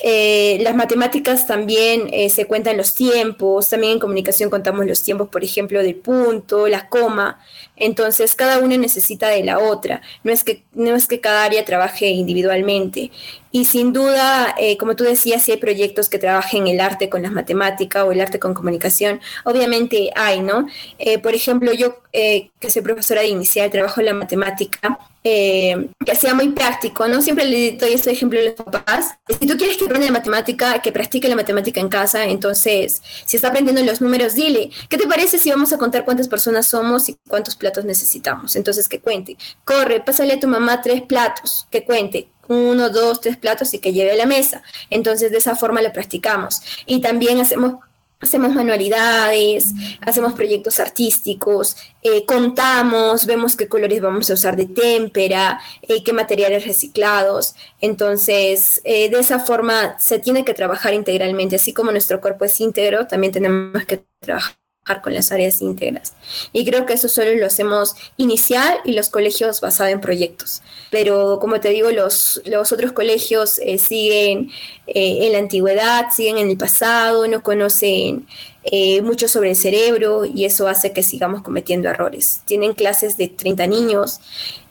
[0.03, 5.43] eh, las matemáticas también se cuentan los tiempos, también en comunicación contamos los tiempos, por
[5.43, 7.39] ejemplo, del punto, la coma.
[7.77, 10.01] Entonces, cada una necesita de la otra.
[10.23, 13.11] No es que, no es que cada área trabaje individualmente.
[13.51, 17.23] Y sin duda, eh, como tú decías, si hay proyectos que trabajen el arte con
[17.23, 20.67] las matemáticas o el arte con comunicación, obviamente hay, ¿no?
[20.99, 26.15] Eh, por ejemplo, yo eh, que soy profesora de inicial, trabajo en la matemática, que
[26.17, 27.21] sea muy práctico, ¿no?
[27.21, 29.15] Siempre le doy ese ejemplo a los papás.
[29.27, 33.35] Si tú quieres que aprenda la matemática, que practique la matemática en casa, entonces, si
[33.35, 37.09] está aprendiendo los números, dile, ¿qué te parece si vamos a contar cuántas personas somos
[37.09, 38.55] y cuántos platos necesitamos?
[38.55, 39.37] Entonces, que cuente.
[39.63, 43.93] Corre, pásale a tu mamá tres platos, que cuente uno, dos, tres platos y que
[43.93, 44.63] lleve a la mesa.
[44.89, 46.61] Entonces, de esa forma lo practicamos.
[46.85, 47.75] Y también hacemos
[48.19, 55.59] hacemos manualidades, hacemos proyectos artísticos, eh, contamos, vemos qué colores vamos a usar de témpera,
[55.83, 57.53] eh, qué materiales reciclados.
[57.79, 62.59] Entonces, eh, de esa forma se tiene que trabajar integralmente, así como nuestro cuerpo es
[62.59, 64.55] íntegro, también tenemos que trabajar
[65.01, 66.13] con las áreas íntegras.
[66.53, 70.61] Y creo que eso solo lo hacemos inicial y los colegios basados en proyectos.
[70.89, 74.49] Pero como te digo, los, los otros colegios eh, siguen
[74.87, 78.25] eh, en la antigüedad, siguen en el pasado, no conocen
[78.63, 82.41] eh, mucho sobre el cerebro y eso hace que sigamos cometiendo errores.
[82.45, 84.19] Tienen clases de 30 niños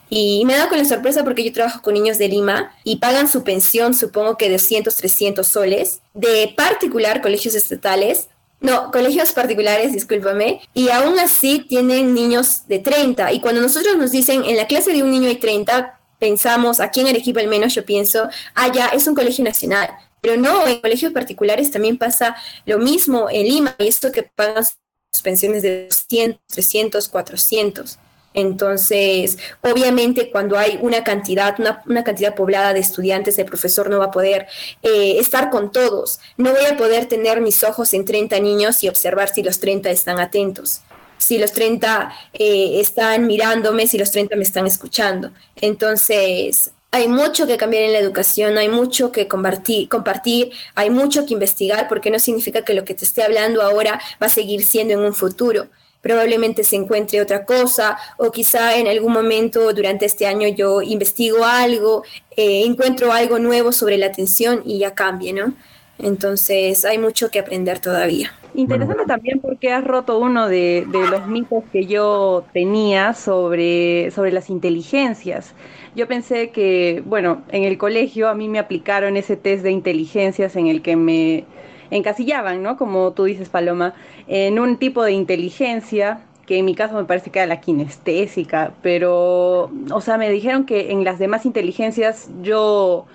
[0.09, 3.27] Y me dado con la sorpresa porque yo trabajo con niños de Lima y pagan
[3.27, 9.93] su pensión, supongo que de 200, 300 soles, de particular, colegios estatales, no, colegios particulares,
[9.93, 13.31] discúlpame, y aún así tienen niños de 30.
[13.33, 17.01] Y cuando nosotros nos dicen en la clase de un niño hay 30, pensamos, aquí
[17.01, 19.89] en Arequipa al menos yo pienso, ah, ya, es un colegio nacional.
[20.21, 24.65] Pero no, en colegios particulares también pasa lo mismo en Lima, y esto que pagan
[24.65, 27.99] sus pensiones de 200, 300, 400.
[28.37, 34.05] Entonces, obviamente cuando hay una cantidad, una, cantidad poblada de estudiantes, el profesor no va
[34.05, 34.45] a poder
[34.83, 36.19] eh, estar con todos.
[36.37, 39.89] No voy a poder tener mis ojos en 30 niños y observar si los 30
[39.89, 40.81] están atentos
[41.19, 45.31] si los 30 eh, están mirándome, si los 30 me están escuchando.
[45.55, 51.25] Entonces, hay mucho que cambiar en la educación, hay mucho que compartir, compartir, hay mucho
[51.25, 54.63] que investigar, porque no significa que lo que te esté hablando ahora va a seguir
[54.63, 55.67] siendo en un futuro
[56.01, 61.43] probablemente se encuentre otra cosa o quizá en algún momento durante este año yo investigo
[61.43, 62.03] algo,
[62.35, 65.53] eh, encuentro algo nuevo sobre la atención y ya cambie, ¿no?
[65.99, 68.31] Entonces hay mucho que aprender todavía.
[68.53, 74.31] Interesante también porque has roto uno de, de, los mitos que yo tenía sobre, sobre
[74.31, 75.53] las inteligencias.
[75.95, 80.55] Yo pensé que, bueno, en el colegio a mí me aplicaron ese test de inteligencias
[80.55, 81.45] en el que me
[81.91, 82.77] encasillaban, ¿no?
[82.77, 83.93] Como tú dices, Paloma,
[84.27, 88.71] en un tipo de inteligencia que en mi caso me parece que era la kinestésica,
[88.81, 93.05] pero, o sea, me dijeron que en las demás inteligencias yo,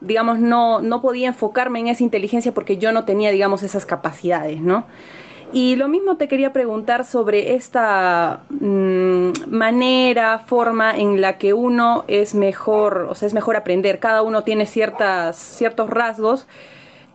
[0.00, 4.60] digamos, no, no podía enfocarme en esa inteligencia porque yo no tenía, digamos, esas capacidades,
[4.60, 4.86] ¿no?
[5.52, 12.04] Y lo mismo te quería preguntar sobre esta mm, manera, forma en la que uno
[12.08, 14.00] es mejor, o sea, es mejor aprender.
[14.00, 16.48] Cada uno tiene ciertas, ciertos rasgos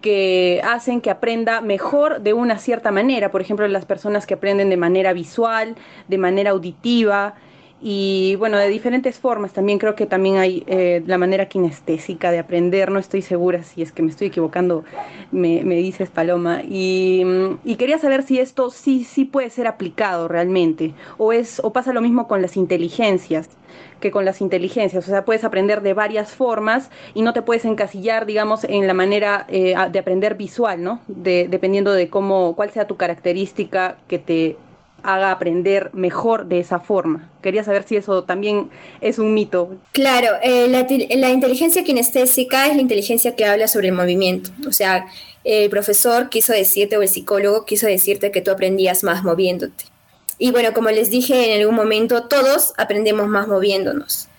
[0.01, 3.31] que hacen que aprenda mejor de una cierta manera.
[3.31, 5.75] Por ejemplo, las personas que aprenden de manera visual,
[6.07, 7.35] de manera auditiva
[7.81, 9.53] y bueno, de diferentes formas.
[9.53, 12.91] También creo que también hay eh, la manera kinestésica de aprender.
[12.91, 14.83] No estoy segura si es que me estoy equivocando,
[15.31, 16.61] me, dices Paloma.
[16.63, 17.23] Y,
[17.63, 21.93] y, quería saber si esto sí, sí puede ser aplicado realmente o, es, o pasa
[21.93, 23.49] lo mismo con las inteligencias
[23.99, 25.07] que con las inteligencias.
[25.07, 28.93] O sea, puedes aprender de varias formas y no te puedes encasillar, digamos, en la
[28.93, 31.01] manera eh, de aprender visual, ¿no?
[31.07, 34.57] De, dependiendo de cómo, cuál sea tu característica que te
[35.03, 37.29] haga aprender mejor de esa forma.
[37.41, 38.69] Quería saber si eso también
[39.01, 39.77] es un mito.
[39.93, 40.85] Claro, eh, la,
[41.17, 44.49] la, inteligencia kinestésica es la inteligencia que habla sobre el movimiento.
[44.67, 45.07] O sea,
[45.43, 49.85] el profesor quiso decirte o el psicólogo quiso decirte que tú aprendías más moviéndote.
[50.39, 54.29] Y bueno, como les dije en algún momento, todos aprendemos más moviéndonos.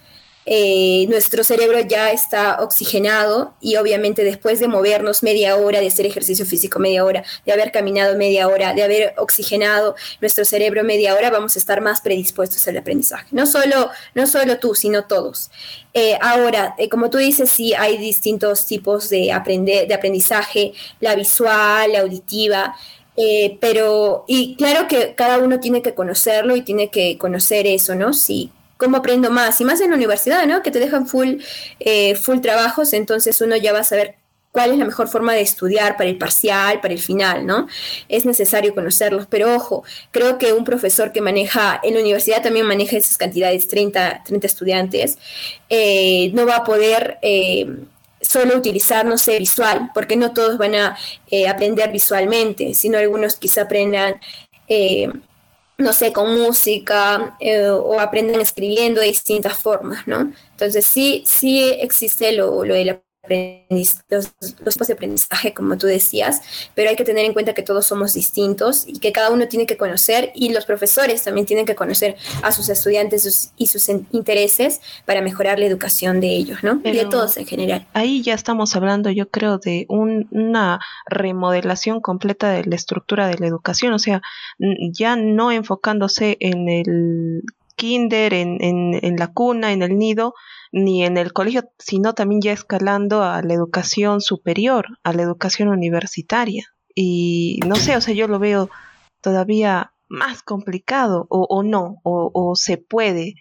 [0.47, 6.07] Eh, nuestro cerebro ya está oxigenado y obviamente después de movernos media hora, de hacer
[6.07, 11.15] ejercicio físico media hora, de haber caminado media hora, de haber oxigenado nuestro cerebro media
[11.15, 13.27] hora, vamos a estar más predispuestos al aprendizaje.
[13.33, 15.51] No solo, no solo tú, sino todos.
[15.93, 21.15] Eh, ahora, eh, como tú dices, sí hay distintos tipos de, aprender, de aprendizaje, la
[21.17, 22.75] visual, la auditiva.
[23.23, 27.95] Eh, pero, y claro que cada uno tiene que conocerlo y tiene que conocer eso,
[27.95, 28.15] ¿no?
[28.15, 30.63] Sí, cómo aprendo más, y más en la universidad, ¿no?
[30.63, 31.35] Que te dejan full,
[31.81, 34.15] eh, full trabajos, entonces uno ya va a saber
[34.53, 37.69] cuál es la mejor forma de estudiar para el parcial, para el final, ¿no?
[38.09, 42.67] Es necesario conocerlos, pero ojo, creo que un profesor que maneja, en la universidad también
[42.67, 45.19] maneja esas cantidades, 30, 30 estudiantes,
[45.69, 47.19] eh, no va a poder
[48.21, 50.97] solo utilizar, no sé, visual, porque no todos van a
[51.31, 54.21] eh, aprender visualmente, sino algunos quizá aprendan,
[54.69, 55.09] eh,
[55.79, 60.33] no sé, con música eh, o aprendan escribiendo de distintas formas, ¿no?
[60.53, 63.03] Entonces sí, sí existe lo, lo de la
[64.09, 64.33] los,
[64.65, 66.41] los tipos de aprendizaje, como tú decías,
[66.75, 69.67] pero hay que tener en cuenta que todos somos distintos y que cada uno tiene
[69.67, 74.81] que conocer y los profesores también tienen que conocer a sus estudiantes y sus intereses
[75.07, 76.81] para mejorar la educación de ellos, ¿no?
[76.85, 77.87] y de todos en general.
[77.93, 83.47] Ahí ya estamos hablando, yo creo, de una remodelación completa de la estructura de la
[83.47, 84.23] educación, o sea,
[84.93, 87.43] ya no enfocándose en el
[87.81, 90.35] kinder, en, en, la cuna, en el nido,
[90.71, 95.69] ni en el colegio, sino también ya escalando a la educación superior, a la educación
[95.69, 96.67] universitaria.
[96.95, 98.69] Y no sé, o sea, yo lo veo
[99.23, 103.37] todavía más complicado o, o no, o, se puede.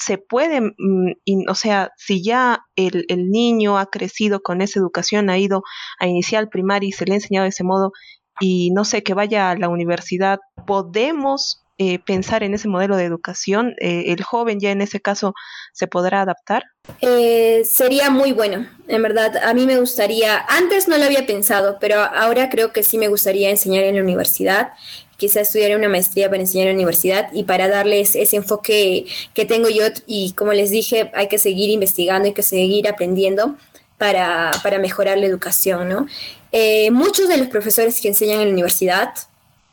[0.00, 5.30] Se puede, mm, o sea, si ya el, el niño ha crecido con esa educación,
[5.30, 5.62] ha ido
[6.00, 7.92] a inicial primaria y se le ha enseñado de ese modo,
[8.40, 13.06] y no sé, que vaya a la universidad, podemos eh, pensar en ese modelo de
[13.06, 13.74] educación?
[13.80, 15.32] Eh, ¿El joven ya en ese caso
[15.72, 16.64] se podrá adaptar?
[17.00, 19.38] Eh, sería muy bueno, en verdad.
[19.38, 23.08] A mí me gustaría, antes no lo había pensado, pero ahora creo que sí me
[23.08, 24.72] gustaría enseñar en la universidad
[25.16, 29.44] quizá estudiar una maestría para enseñar en la universidad y para darles ese enfoque que
[29.44, 33.56] tengo yo y como les dije, hay que seguir investigando, hay que seguir aprendiendo
[33.98, 36.06] para, para mejorar la educación, ¿no?
[36.52, 39.12] Eh, muchos de los profesores que enseñan en la universidad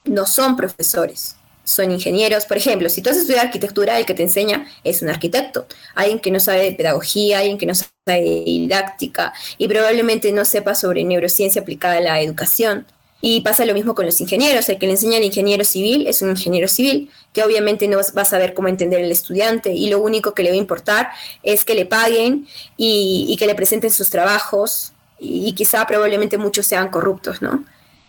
[0.04, 1.37] no son profesores,
[1.68, 2.46] son ingenieros.
[2.46, 6.20] Por ejemplo, si tú has estudiado arquitectura, el que te enseña es un arquitecto, alguien
[6.20, 11.04] que no sabe de pedagogía, alguien que no sabe didáctica y probablemente no sepa sobre
[11.04, 12.88] neurociencia aplicada a la educación.
[13.20, 14.70] Y pasa lo mismo con los ingenieros.
[14.70, 18.22] El que le enseña al ingeniero civil es un ingeniero civil, que obviamente no va
[18.22, 21.10] a saber cómo entender el estudiante y lo único que le va a importar
[21.44, 26.90] es que le paguen y, que le presenten sus trabajos y, quizá probablemente muchos sean
[26.90, 27.66] corruptos, ¿no?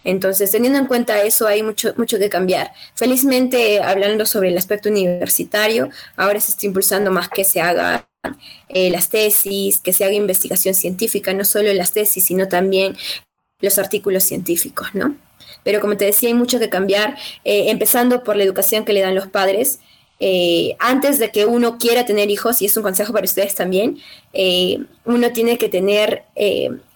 [0.09, 2.73] Entonces, teniendo en cuenta eso, hay mucho, mucho que cambiar.
[2.95, 8.09] Felizmente, hablando sobre el aspecto universitario, ahora se está impulsando más que se haga
[8.71, 12.97] eh, las tesis, que se haga investigación científica, no solo las tesis, sino también
[13.61, 15.15] los artículos científicos, ¿no?
[15.63, 19.03] Pero como te decía, hay mucho que cambiar, eh, empezando por la educación que le
[19.03, 19.79] dan los padres.
[20.21, 23.99] Eh, antes de que uno quiera tener hijos, y es un consejo para ustedes también,
[24.33, 26.25] eh, uno tiene que tener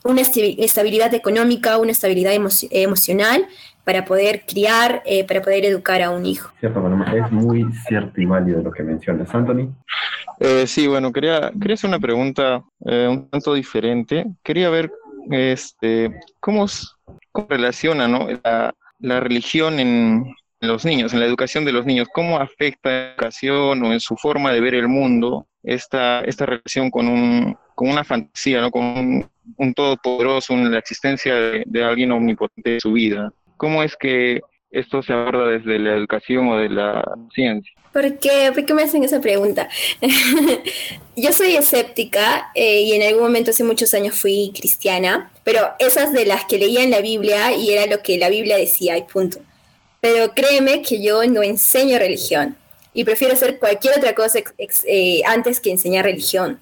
[0.05, 2.33] una estabilidad económica, una estabilidad
[2.71, 3.47] emocional
[3.85, 6.53] para poder criar, para poder educar a un hijo.
[6.61, 6.81] Cierto,
[7.17, 9.33] es muy cierto y válido lo que mencionas.
[9.35, 9.73] Anthony.
[10.67, 14.27] sí, bueno, quería, quería hacer una pregunta un tanto diferente.
[14.43, 14.93] Quería ver
[15.31, 16.67] este, ¿cómo,
[17.49, 18.09] relaciona
[19.01, 20.35] la, religión en,
[20.69, 22.09] los niños, en la educación de los niños?
[22.13, 26.91] ¿Cómo afecta la educación o en su forma de ver el mundo esta, esta relación
[26.91, 28.71] con, un, con una fantasía, ¿no?
[28.71, 33.33] con un, un todopoderoso, la existencia de, alguien omnipotente en su vida?
[33.57, 37.73] ¿Cómo es que esto se aborda desde la educación o de la ciencia?
[37.93, 39.69] ¿Por qué me hacen esa pregunta?
[41.17, 46.13] yo soy escéptica eh, y en algún momento hace muchos años fui cristiana, pero esas
[46.13, 49.03] de las que leía en la Biblia y era lo que la Biblia decía y
[49.03, 49.41] punto.
[50.03, 52.59] Pero créeme que yo no enseño religión
[52.93, 54.41] y prefiero hacer cualquier otra cosa
[54.87, 56.61] eh, antes que enseñar religión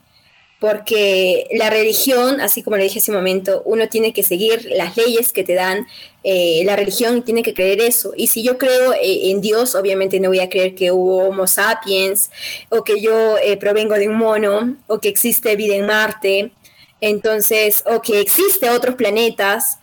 [0.60, 4.94] porque la religión, así como le dije hace un momento, uno tiene que seguir las
[4.94, 5.86] leyes que te dan
[6.22, 8.12] eh, la religión y tiene que creer eso.
[8.14, 11.46] Y si yo creo eh, en Dios, obviamente no voy a creer que hubo Homo
[11.46, 12.30] sapiens
[12.68, 16.52] o que yo eh, provengo de un mono o que existe vida en Marte,
[17.00, 19.78] entonces, o que existe otros planetas,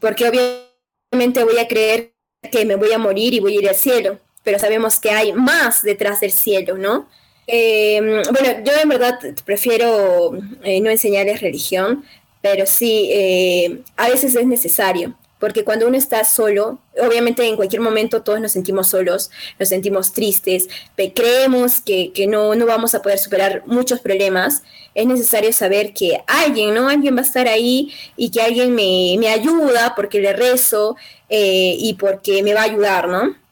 [0.00, 2.13] porque obviamente voy a creer
[2.50, 5.32] que me voy a morir y voy a ir al cielo, pero sabemos que hay
[5.32, 7.08] más detrás del cielo, ¿no?
[7.46, 12.04] Eh, bueno, yo en verdad prefiero eh, no enseñarles religión,
[12.40, 17.82] pero sí, eh, a veces es necesario, porque cuando uno está solo, obviamente en cualquier
[17.82, 20.68] momento todos nos sentimos solos, nos sentimos tristes,
[21.14, 24.62] creemos que, que no, no, vamos a poder superar muchos problemas,
[24.94, 26.88] es necesario saber que alguien, ¿no?
[26.88, 30.96] Alguien va a estar ahí y que alguien me, me ayuda porque le rezo
[31.36, 33.44] y porque me va a ayudar, ¿no?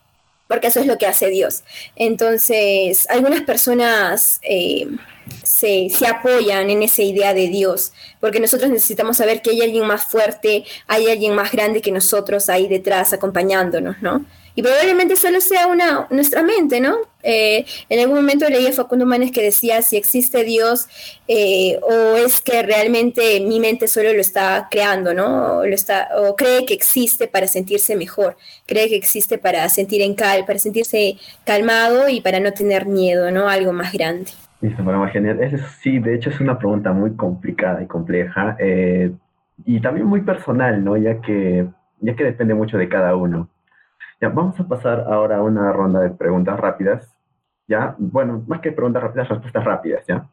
[0.53, 1.65] porque eso es lo que hace Dios.
[1.97, 4.87] Entonces, algunas personas eh,
[5.43, 9.87] se, se, apoyan en esa idea de Dios, porque nosotros necesitamos saber que hay alguien
[9.87, 14.27] más fuerte, hay alguien más grande que nosotros ahí detrás acompañándonos, ¿no?
[14.55, 16.97] Y probablemente solo sea una, nuestra mente, ¿no?
[17.23, 20.89] Eh, en algún momento leí a Facundo Manes que decía si existe Dios
[21.29, 25.59] eh, o es que realmente mi mente solo lo está creando, ¿no?
[25.59, 28.37] O, lo está, o cree que existe para sentirse mejor,
[28.67, 33.31] cree que existe para sentir en cal, para sentirse calmado y para no tener miedo,
[33.31, 33.49] ¿no?
[33.49, 34.33] Algo más grande.
[34.61, 35.39] Listo, bueno, genial.
[35.81, 39.11] sí, de hecho es una pregunta muy complicada y compleja eh,
[39.65, 40.97] y también muy personal, ¿no?
[40.97, 41.67] Ya que,
[42.01, 43.49] ya que depende mucho de cada uno.
[44.23, 47.13] Ya, vamos a pasar ahora a una ronda de preguntas rápidas.
[47.67, 47.97] ¿Ya?
[47.99, 50.29] Bueno, más que preguntas rápidas, respuestas rápidas, ¿ya?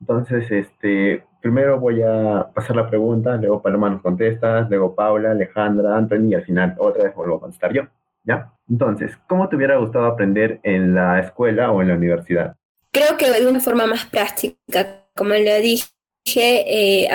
[0.00, 5.96] Entonces, este, primero voy a pasar la pregunta, luego Paloma nos contesta, luego Paula, Alejandra,
[5.96, 7.82] Anthony y al final otra vez vuelvo a contestar yo,
[8.24, 8.50] ¿ya?
[8.68, 12.56] Entonces, ¿cómo te hubiera gustado aprender en la escuela o en la universidad?
[12.92, 15.90] Creo que de una forma más práctica, como le dije,
[16.34, 17.08] eh,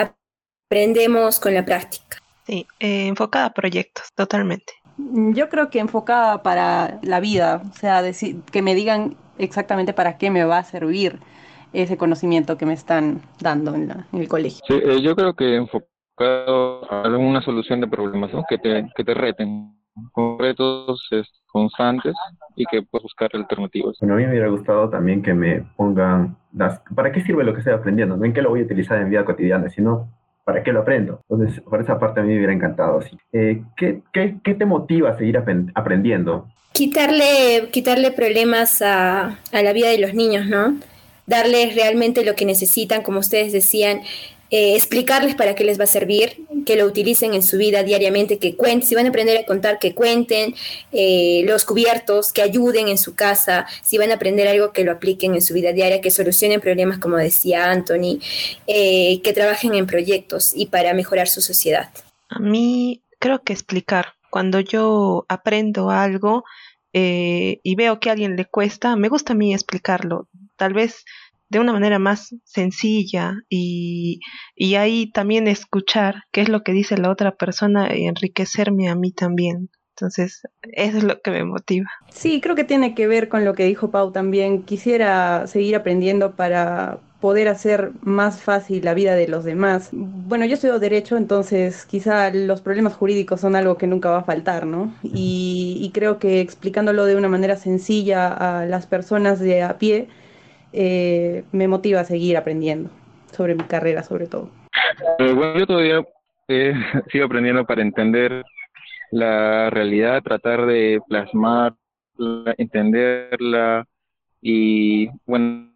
[0.67, 2.17] aprendemos con la práctica.
[2.45, 4.73] Sí, eh, enfocada a proyectos, totalmente.
[4.97, 10.17] Yo creo que enfocada para la vida, o sea, decir, que me digan exactamente para
[10.17, 11.19] qué me va a servir
[11.73, 14.63] ese conocimiento que me están dando en, el colegio.
[14.67, 19.13] Sí, eh, yo creo que enfocado a una solución de problemas, que, te, que te
[19.13, 19.73] reten,
[20.11, 21.09] con retos
[21.47, 22.15] constantes
[22.55, 23.97] y que puedas buscar alternativas.
[23.99, 26.81] Bueno, a mí me hubiera gustado también que me pongan las...
[26.95, 28.17] ¿Para qué sirve lo que estoy aprendiendo?
[28.17, 30.09] No en qué lo voy a utilizar en vida cotidiana, sino
[30.43, 31.21] ¿para qué lo aprendo?
[31.29, 33.01] Entonces, por esa parte a mí me hubiera encantado.
[33.01, 33.17] Sí.
[33.31, 36.47] Eh, ¿qué, qué, qué, te motiva a seguir aprendiendo?
[36.73, 40.75] quitarle, quitarle problemas a, a la vida de los niños, ¿no?
[41.25, 44.01] Darles realmente lo que necesitan, como ustedes decían,
[44.55, 48.37] eh, explicarles para qué les va a servir, que lo utilicen en su vida diariamente,
[48.37, 50.53] que cuenten, si van a aprender a contar, que cuenten
[50.91, 54.91] eh, los cubiertos, que ayuden en su casa, si van a aprender algo, que lo
[54.91, 58.19] apliquen en su vida diaria, que solucionen problemas, como decía Anthony,
[58.67, 61.89] eh, que trabajen en proyectos y para mejorar su sociedad.
[62.29, 64.13] A mí creo que explicar.
[64.29, 66.43] Cuando yo aprendo algo
[66.93, 70.27] y veo que a alguien le cuesta, me gusta a mí explicarlo.
[70.57, 71.05] Tal vez
[71.49, 74.19] de una manera más sencilla y,
[74.55, 78.95] y ahí también escuchar qué es lo que dice la otra persona y enriquecerme a
[78.95, 79.69] mí también.
[79.95, 81.85] Entonces, eso es lo que me motiva.
[82.09, 84.63] Sí, creo que tiene que ver con lo que dijo Pau también.
[84.63, 89.89] Quisiera seguir aprendiendo para poder hacer más fácil la vida de los demás.
[89.93, 94.23] Bueno, yo estudio derecho, entonces quizá los problemas jurídicos son algo que nunca va a
[94.23, 94.93] faltar, ¿no?
[95.03, 100.09] Y, y creo que explicándolo de una manera sencilla a las personas de a pie,
[100.73, 102.89] eh, me motiva a seguir aprendiendo
[103.31, 104.49] sobre mi carrera, sobre todo.
[105.19, 106.03] Eh, bueno, yo todavía
[106.47, 106.73] eh,
[107.11, 108.43] sigo aprendiendo para entender
[109.11, 111.73] la realidad, tratar de plasmar,
[112.57, 113.85] entenderla
[114.41, 115.69] y bueno,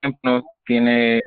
[0.00, 1.22] siempre no tiene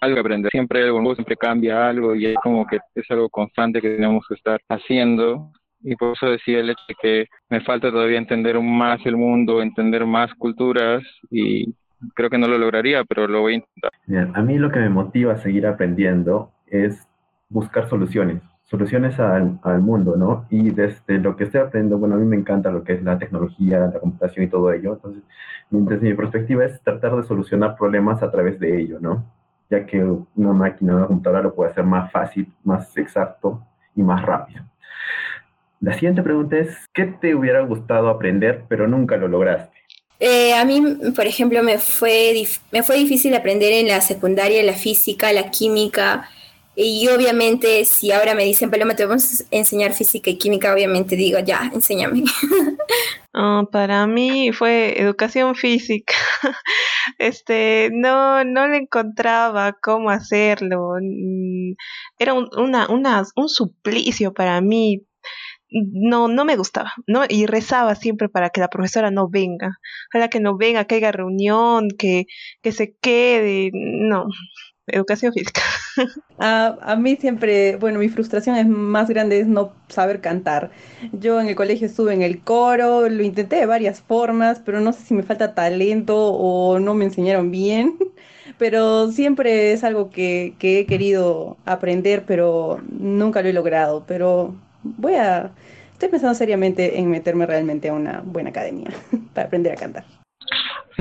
[0.00, 3.80] algo que aprender, siempre algo siempre cambia algo y es como que es algo constante
[3.80, 7.90] que tenemos que estar haciendo y por eso decía el hecho de que me falta
[7.90, 11.74] todavía entender más el mundo, entender más culturas y
[12.14, 13.92] creo que no lo lograría, pero lo voy a intentar.
[14.36, 17.06] a mí lo que me motiva a seguir aprendiendo es
[17.48, 20.46] buscar soluciones, soluciones al, mundo, ¿no?
[20.50, 23.18] Y desde lo que estoy aprendiendo, bueno, a mí me encanta lo que es la
[23.18, 25.22] tecnología, la computación y todo ello, entonces,
[25.70, 29.24] desde mi perspectiva es tratar de solucionar problemas a través de ello, ¿no?
[29.68, 34.22] Ya que una máquina, una computadora lo puede hacer más fácil, más exacto y más
[34.22, 34.64] rápido.
[35.80, 39.69] La siguiente pregunta es, ¿qué te hubiera gustado aprender pero nunca lo lograste?
[40.20, 40.82] Eh, a mí,
[41.16, 46.28] por ejemplo, me fue, me fue difícil aprender en la secundaria la física, la química.
[46.76, 51.16] Y obviamente, si ahora me dicen, Paloma, te vamos a enseñar física y química, obviamente
[51.16, 52.24] digo, ya, enséñame.
[53.72, 56.14] Para mí fue educación física.
[57.18, 60.94] este, no, no le encontraba cómo hacerlo.
[61.00, 61.74] Mm,
[62.18, 65.02] era un, una, una, un suplicio para mí
[65.70, 67.22] no, no me gustaba, ¿no?
[67.28, 69.78] Y rezaba siempre para que la profesora no venga,
[70.12, 72.26] para que no venga, que haya reunión, que,
[72.62, 74.26] que se quede, no,
[74.86, 75.62] educación física.
[76.38, 80.70] A, a, mí siempre, bueno, mi frustración es más grande es no saber cantar.
[81.12, 84.94] Yo en el colegio estuve en el coro, lo intenté de varias formas, pero no
[84.94, 87.98] sé si me falta talento o no me enseñaron bien,
[88.58, 94.54] pero siempre es algo que, que he querido aprender, pero nunca lo he logrado, pero
[94.82, 95.50] voy a,
[95.92, 98.90] estoy pensando seriamente en meterme realmente a una buena academia
[99.34, 100.04] para aprender a cantar.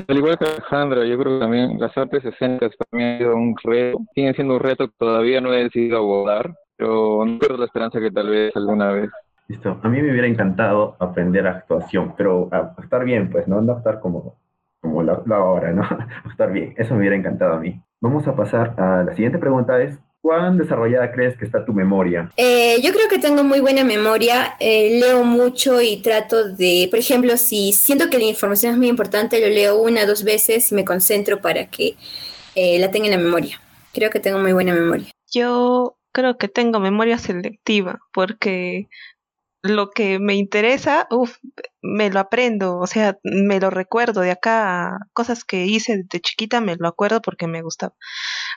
[0.08, 3.36] Al igual que Alejandra, yo creo que también las artes escénicas para mí han sido
[3.36, 7.58] un reto, siguen siendo un reto que todavía no he decidido abordar, pero no pierdo
[7.58, 9.10] la esperanza que tal vez alguna vez.
[9.48, 13.62] Listo, a mí me hubiera encantado aprender actuación, pero a, estar bien, pues, ¿no?
[13.62, 14.38] No estar como,
[14.80, 15.82] como la, la hora, ¿no?
[16.26, 17.82] A estar bien, eso me hubiera encantado a mí.
[18.00, 22.30] Vamos a pasar a la siguiente pregunta, es ¿Cuán desarrollada crees que está tu memoria?
[22.36, 27.00] Eh, yo creo que tengo muy buena memoria, eh, leo mucho y trato de, por
[27.00, 30.72] ejemplo, si siento que la información es muy importante, lo leo una o dos veces
[30.72, 31.96] y me concentro para que
[32.56, 33.62] eh, la tenga en la memoria.
[33.94, 35.08] Creo que tengo muy buena memoria.
[35.32, 38.90] Yo creo que tengo memoria selectiva porque
[39.62, 41.38] lo que me interesa, uff,
[41.82, 46.62] me lo aprendo, o sea, me lo recuerdo de acá, cosas que hice de chiquita
[46.62, 47.94] me lo acuerdo porque me gustaba.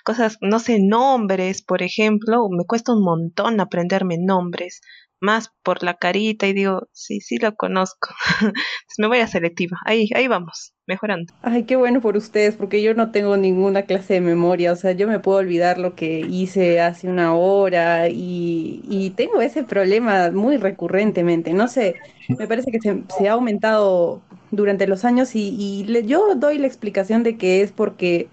[0.04, 4.80] Cosas, no sé, nombres, por ejemplo, me cuesta un montón aprenderme nombres
[5.22, 8.08] más por la carita y digo, sí, sí lo conozco.
[8.40, 8.54] Entonces
[8.98, 9.78] me voy a selectiva.
[9.86, 11.32] Ahí, ahí vamos, mejorando.
[11.42, 14.72] Ay, qué bueno por ustedes, porque yo no tengo ninguna clase de memoria.
[14.72, 19.40] O sea, yo me puedo olvidar lo que hice hace una hora y, y tengo
[19.40, 21.52] ese problema muy recurrentemente.
[21.52, 21.94] No sé,
[22.28, 26.58] me parece que se, se ha aumentado durante los años y, y le, yo doy
[26.58, 28.28] la explicación de que es porque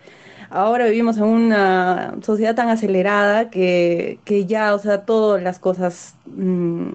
[0.49, 6.15] ahora vivimos en una sociedad tan acelerada que, que ya, o sea, todas las cosas
[6.25, 6.89] mmm,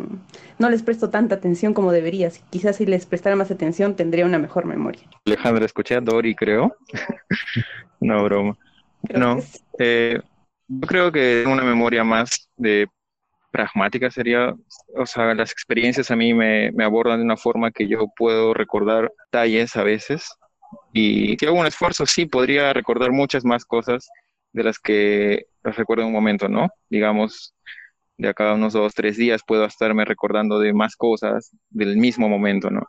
[0.59, 2.31] no les presto tanta atención como debería.
[2.51, 5.03] Quizás si les prestara más atención tendría una mejor memoria.
[5.27, 6.77] Alejandra, escuché a Dori, creo.
[8.01, 8.57] no, broma.
[9.07, 9.43] Creo no,
[9.79, 10.21] eh,
[10.69, 12.89] yo creo que una memoria más de
[13.51, 14.55] pragmática sería,
[14.97, 18.55] o sea, las experiencias a mí me, me abordan de una forma que yo puedo
[18.55, 20.29] recordar detalles a veces
[20.93, 24.09] y si hago un esfuerzo, sí, podría recordar muchas más cosas
[24.53, 26.69] de las que las recuerdo en un momento, ¿no?
[26.89, 27.55] Digamos,
[28.17, 32.29] de acá a unos dos, tres días puedo estarme recordando de más cosas del mismo
[32.29, 32.83] momento, ¿no?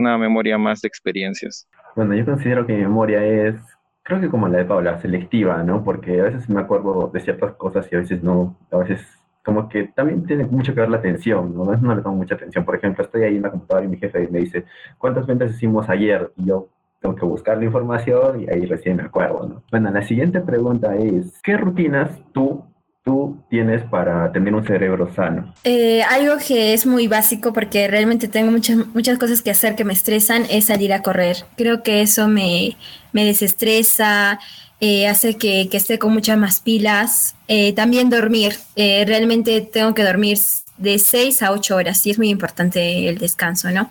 [0.00, 1.68] una memoria más de experiencias.
[1.94, 3.56] Bueno, yo considero que mi memoria es,
[4.02, 5.84] creo que como la de Paula, selectiva, ¿no?
[5.84, 9.00] Porque a veces me acuerdo de ciertas cosas y a veces no, a veces
[9.44, 11.64] como que también tiene mucho que ver la atención, ¿no?
[11.64, 12.64] A veces no le tomo mucha atención.
[12.64, 14.64] Por ejemplo, estoy ahí en la computadora y mi jefe me dice,
[14.98, 16.32] ¿cuántas ventas hicimos ayer?
[16.36, 16.68] Y yo
[17.00, 19.62] tengo que buscar la información y ahí recién me acuerdo, ¿no?
[19.70, 22.64] Bueno, la siguiente pregunta es, ¿qué rutinas tú
[23.02, 25.54] tú tienes para tener un cerebro sano?
[25.64, 29.84] Eh, algo que es muy básico porque realmente tengo muchas, muchas cosas que hacer que
[29.84, 31.38] me estresan es salir a correr.
[31.56, 32.76] Creo que eso me,
[33.12, 34.38] me desestresa,
[34.80, 37.34] eh, hace que, que, esté con muchas más pilas.
[37.48, 38.54] Eh, también dormir.
[38.76, 40.38] Eh, realmente tengo que dormir
[40.78, 43.90] de 6 a 8 horas y es muy importante el descanso, ¿no?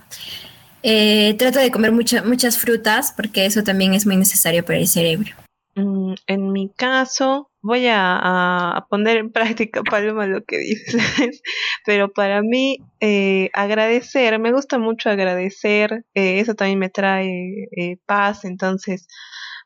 [0.84, 4.88] Eh, trato de comer mucha, muchas frutas porque eso también es muy necesario para el
[4.88, 5.34] cerebro.
[5.76, 10.94] Mm, en mi caso, voy a, poner en práctica, Paloma, lo que dices,
[11.86, 17.98] pero para mí eh, agradecer, me gusta mucho agradecer, eh, eso también me trae eh,
[18.06, 19.08] paz, entonces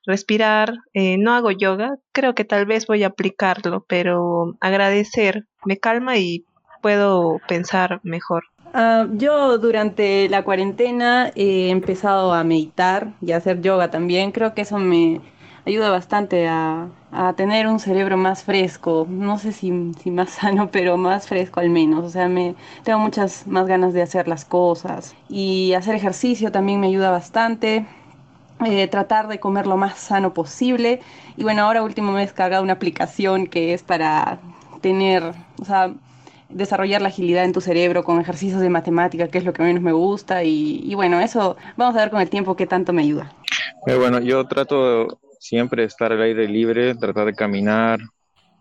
[0.06, 6.18] respirar, no hago yoga, creo que tal vez voy a aplicarlo, pero agradecer me calma
[6.18, 6.46] y
[6.82, 8.44] puedo pensar mejor.
[8.74, 14.32] Uh, yo durante la cuarentena he empezado a meditar y a hacer yoga también.
[14.32, 15.22] Creo que eso me
[15.66, 16.90] ayuda bastante a,
[17.38, 19.06] tener un cerebro más fresco.
[19.08, 22.04] No sé si, si, más sano, pero más fresco al menos.
[22.04, 25.16] O sea, me tengo muchas más ganas de hacer las cosas.
[25.30, 27.86] Y hacer ejercicio también me ayuda bastante.
[28.66, 31.02] Eh, tratar de comer lo más sano posible.
[31.38, 34.40] Y bueno, ahora último me he una aplicación que es para
[34.82, 35.94] tener, o sea,
[36.54, 39.82] desarrollar la agilidad en tu cerebro con ejercicios de matemática, que es lo que menos
[39.82, 40.44] me gusta.
[40.44, 43.32] Y, y bueno, eso vamos a ver con el tiempo qué tanto me ayuda.
[43.88, 48.00] Eh, bueno, yo trato siempre de estar al aire libre, tratar de caminar.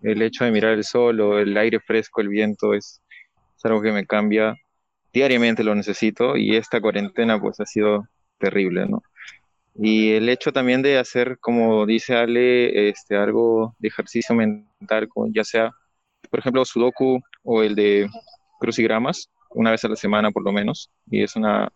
[0.03, 3.01] El hecho de mirar el sol o el aire fresco, el viento, es,
[3.57, 4.57] es algo que me cambia.
[5.13, 9.03] Diariamente lo necesito y esta cuarentena pues ha sido terrible, ¿no?
[9.75, 15.45] Y el hecho también de hacer, como dice Ale, este, algo de ejercicio mental, ya
[15.45, 15.71] sea,
[16.31, 18.09] por ejemplo, Sudoku o el de
[18.59, 21.69] crucigramas, una vez a la semana por lo menos, y es una,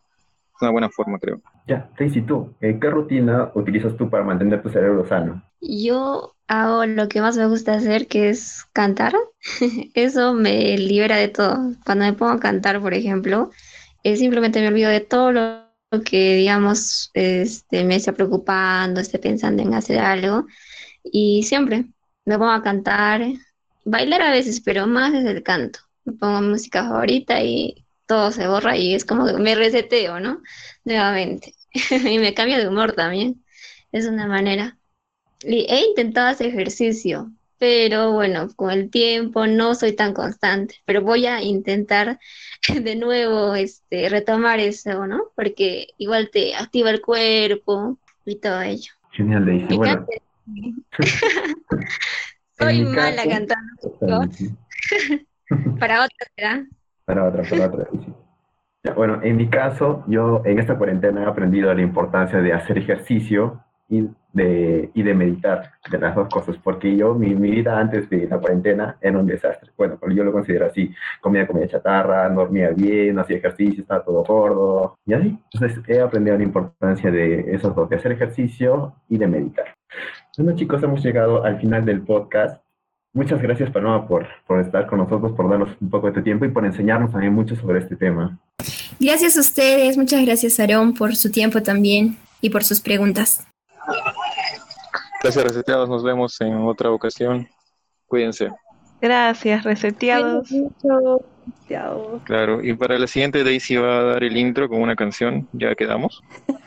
[0.60, 1.40] una buena forma, creo.
[1.66, 5.42] Ya, Tracy, tú, ¿qué rutina utilizas tú para mantener tu cerebro sano?
[5.60, 9.14] Yo hago lo que más me gusta hacer, que es cantar.
[9.94, 11.72] Eso me libera de todo.
[11.84, 13.50] Cuando me pongo a cantar, por ejemplo,
[14.02, 15.66] eh, simplemente me olvido de todo lo
[16.04, 20.46] que, digamos, este, me esté preocupando, esté pensando en hacer algo.
[21.02, 21.86] Y siempre
[22.24, 23.22] me pongo a cantar,
[23.86, 25.78] bailar a veces, pero más es el canto.
[26.04, 30.42] Me pongo música favorita y todo se borra y es como que me reseteo, ¿no?
[30.84, 31.54] Nuevamente.
[31.90, 33.42] y me cambio de humor también.
[33.92, 34.76] Es una manera.
[35.42, 41.02] Y he intentado hacer ejercicio, pero bueno, con el tiempo no soy tan constante, pero
[41.02, 42.18] voy a intentar
[42.82, 45.30] de nuevo este, retomar eso, ¿no?
[45.36, 48.92] Porque igual te activa el cuerpo y todo ello.
[49.12, 50.06] Genial, le bueno.
[52.58, 54.34] soy mala caso, cantando.
[55.78, 56.66] para otra será.
[57.04, 57.86] Para otra, para otra.
[58.94, 63.62] Bueno, en mi caso, yo en esta cuarentena he aprendido la importancia de hacer ejercicio
[63.88, 68.08] y de, y de meditar, de las dos cosas, porque yo, mi, mi, vida antes
[68.10, 69.70] de la cuarentena era un desastre.
[69.76, 74.04] Bueno, yo lo considero así, comía comida chatarra, no dormía bien, no hacía ejercicio, estaba
[74.04, 75.38] todo gordo, y así.
[75.52, 79.66] Entonces he aprendido la importancia de esos dos, de hacer ejercicio y de meditar.
[80.38, 82.62] Bueno chicos, hemos llegado al final del podcast.
[83.14, 86.44] Muchas gracias, Paloma, por, por estar con nosotros, por darnos un poco de tu tiempo
[86.44, 88.38] y por enseñarnos también mucho sobre este tema.
[89.00, 93.46] Gracias a ustedes, muchas gracias, Aarón, por su tiempo también y por sus preguntas.
[95.22, 95.88] Gracias, reseteados.
[95.88, 97.48] Nos vemos en otra ocasión.
[98.06, 98.50] Cuídense.
[99.00, 100.48] Gracias, reseteados.
[102.24, 105.48] Claro, y para la siguiente Daisy va a dar el intro con una canción.
[105.52, 106.22] ¿Ya quedamos?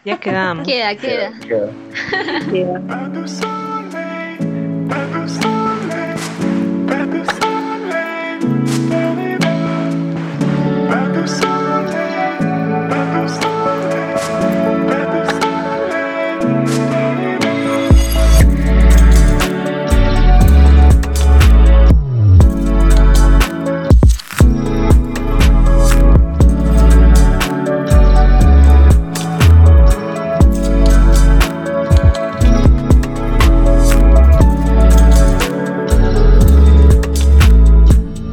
[0.05, 0.67] Ya quedamos.
[0.67, 1.31] queda, queda.
[1.39, 1.71] queda.
[2.51, 2.81] queda.